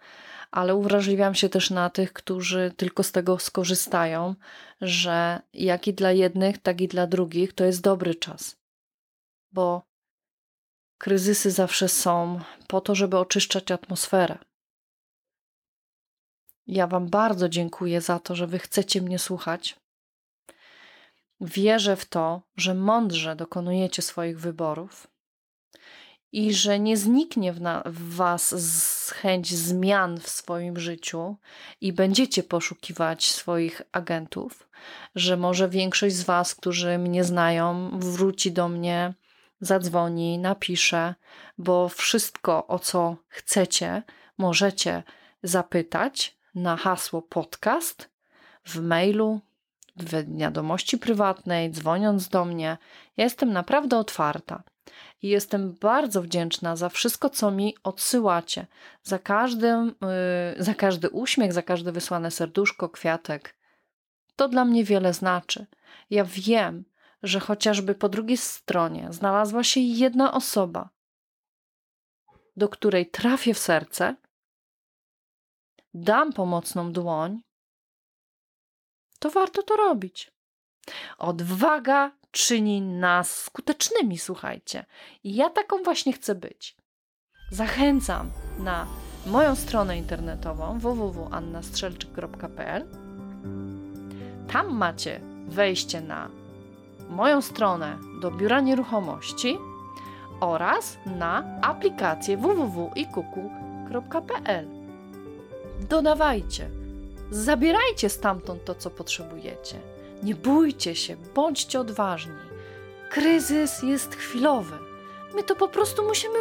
ale 0.51 0.75
uwrażliwiam 0.75 1.35
się 1.35 1.49
też 1.49 1.71
na 1.71 1.91
tych, 1.91 2.13
którzy 2.13 2.73
tylko 2.77 3.03
z 3.03 3.13
tego 3.13 3.39
skorzystają, 3.39 4.35
że 4.81 5.41
jak 5.53 5.89
i 5.89 5.95
dla 5.95 6.13
jednych, 6.13 6.59
tak 6.59 6.81
i 6.81 6.89
dla 6.89 7.07
drugich 7.07 7.53
to 7.53 7.65
jest 7.65 7.83
dobry 7.83 8.15
czas. 8.15 8.57
Bo 9.53 9.83
kryzysy 10.99 11.51
zawsze 11.51 11.89
są 11.89 12.41
po 12.69 12.81
to, 12.81 12.95
żeby 12.95 13.19
oczyszczać 13.19 13.71
atmosferę. 13.71 14.39
Ja 16.67 16.87
Wam 16.87 17.09
bardzo 17.09 17.49
dziękuję 17.49 18.01
za 18.01 18.19
to, 18.19 18.35
że 18.35 18.47
Wy 18.47 18.59
chcecie 18.59 19.03
mnie 19.03 19.19
słuchać. 19.19 19.77
Wierzę 21.41 21.97
w 21.97 22.05
to, 22.05 22.43
że 22.57 22.75
mądrze 22.75 23.37
dokonujecie 23.37 24.03
swoich 24.03 24.41
wyborów 24.41 25.17
i 26.37 26.55
że 26.55 26.81
nie 26.81 26.97
zniknie 26.97 27.53
w, 27.53 27.61
na, 27.61 27.83
w 27.87 28.15
Was 28.15 28.55
chęć 29.17 29.55
zmian 29.55 30.21
w 30.21 30.29
swoim 30.29 30.79
życiu 30.79 31.37
i 31.81 31.93
będziecie 31.93 32.43
poszukiwać 32.43 33.31
swoich 33.31 33.83
agentów, 33.93 34.69
że 35.15 35.37
może 35.37 35.69
większość 35.69 36.15
z 36.17 36.23
Was, 36.23 36.55
którzy 36.55 36.99
mnie 36.99 37.25
znają, 37.25 37.91
wróci 37.99 38.53
do 38.53 38.69
mnie, 38.69 39.15
zadzwoni, 39.61 40.39
napisze, 40.39 41.15
bo 41.59 41.89
wszystko, 41.89 42.67
o 42.67 42.79
co 42.79 43.17
chcecie, 43.29 44.03
możecie 44.39 45.03
zapytać 45.43 46.37
na 46.55 46.77
hasło 46.77 47.23
podcast 47.23 48.11
w 48.65 48.81
mailu, 48.81 49.41
w 49.97 50.37
wiadomości 50.39 50.99
prywatnej, 50.99 51.71
dzwoniąc 51.71 52.29
do 52.29 52.45
mnie. 52.45 52.79
Ja 53.17 53.25
jestem 53.25 53.53
naprawdę 53.53 53.99
otwarta 53.99 54.63
i 55.23 55.29
jestem 55.29 55.73
bardzo 55.73 56.23
wdzięczna 56.23 56.77
za 56.77 56.89
wszystko, 56.89 57.31
co 57.31 57.51
mi 57.51 57.75
odsyłacie. 57.83 58.67
Za, 59.03 59.19
każdym, 59.19 59.95
yy, 60.57 60.65
za 60.65 60.75
każdy 60.75 61.11
uśmiech, 61.11 61.53
za 61.53 61.63
każde 61.63 61.93
wysłane 61.93 62.31
serduszko, 62.31 62.89
kwiatek. 62.89 63.57
To 64.37 64.49
dla 64.49 64.65
mnie 64.65 64.85
wiele 64.85 65.15
znaczy. 65.15 65.67
Ja 66.11 66.25
wiem, 66.25 66.85
że 67.23 67.41
chociażby 67.41 67.95
po 67.95 68.09
drugiej 68.09 68.37
stronie 68.37 69.09
znalazła 69.11 69.65
się 69.65 69.81
jedna 69.81 70.35
osoba, 70.35 70.91
do 72.57 72.69
której 72.69 73.11
trafię 73.11 73.55
w 73.55 73.59
serce, 73.59 74.17
dam 75.95 76.33
pomocną 76.33 76.93
dłoń, 76.93 77.41
to 79.19 79.31
warto 79.31 79.63
to 79.63 79.77
robić. 79.77 80.33
Odwaga 81.19 82.13
czyni 82.37 82.83
nas 82.83 83.43
skutecznymi, 83.43 84.19
słuchajcie. 84.19 84.85
I 85.25 85.35
ja 85.35 85.51
taką 85.51 85.83
właśnie 85.83 86.13
chcę 86.13 86.35
być. 86.35 86.77
Zachęcam 87.51 88.31
na 88.59 88.87
moją 89.27 89.57
stronę 89.57 89.99
internetową 89.99 90.79
www.annastrzelczyk.pl. 90.79 92.87
Tam 94.53 94.75
macie 94.75 95.21
wejście 95.49 96.01
na 96.01 96.29
moją 97.09 97.43
stronę 97.43 97.99
do 98.21 98.31
biura 98.31 98.61
nieruchomości 98.61 99.59
oraz 100.41 100.97
na 101.07 101.45
aplikację 101.63 102.37
www.ikuku.pl. 102.37 104.69
Dodawajcie, 105.89 106.71
zabierajcie 107.31 108.09
stamtąd 108.09 108.65
to, 108.65 108.75
co 108.75 108.91
potrzebujecie. 108.91 109.96
Nie 110.23 110.35
bójcie 110.35 110.95
się, 110.95 111.17
bądźcie 111.35 111.81
odważni. 111.81 112.33
Kryzys 113.11 113.83
jest 113.83 114.15
chwilowy. 114.15 114.79
My 115.35 115.43
to 115.43 115.57
po 115.57 115.69
prostu 115.69 116.03
musimy 116.07 116.39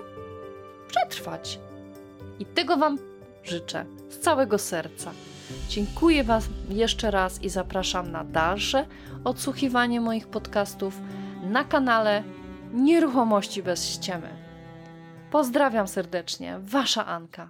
przetrwać. 0.88 1.60
I 2.40 2.46
tego 2.46 2.78
Wam 2.78 2.98
życzę 3.44 3.86
z 4.10 4.20
całego 4.20 4.58
serca. 4.58 5.12
Dziękuję 5.70 6.24
Wam 6.24 6.42
jeszcze 6.70 7.12
raz 7.12 7.44
i 7.44 7.50
zapraszam 7.50 8.12
na 8.12 8.24
dalsze 8.24 8.86
odsłuchiwanie 9.24 10.02
moich 10.02 10.28
podcastów 10.28 11.00
na 11.44 11.64
kanale 11.64 12.24
Nieruchomości 12.74 13.64
bez 13.64 13.86
ściemy. 13.86 14.30
Pozdrawiam 15.32 15.88
serdecznie, 15.88 16.60
Wasza 16.60 17.06
Anka. 17.06 17.50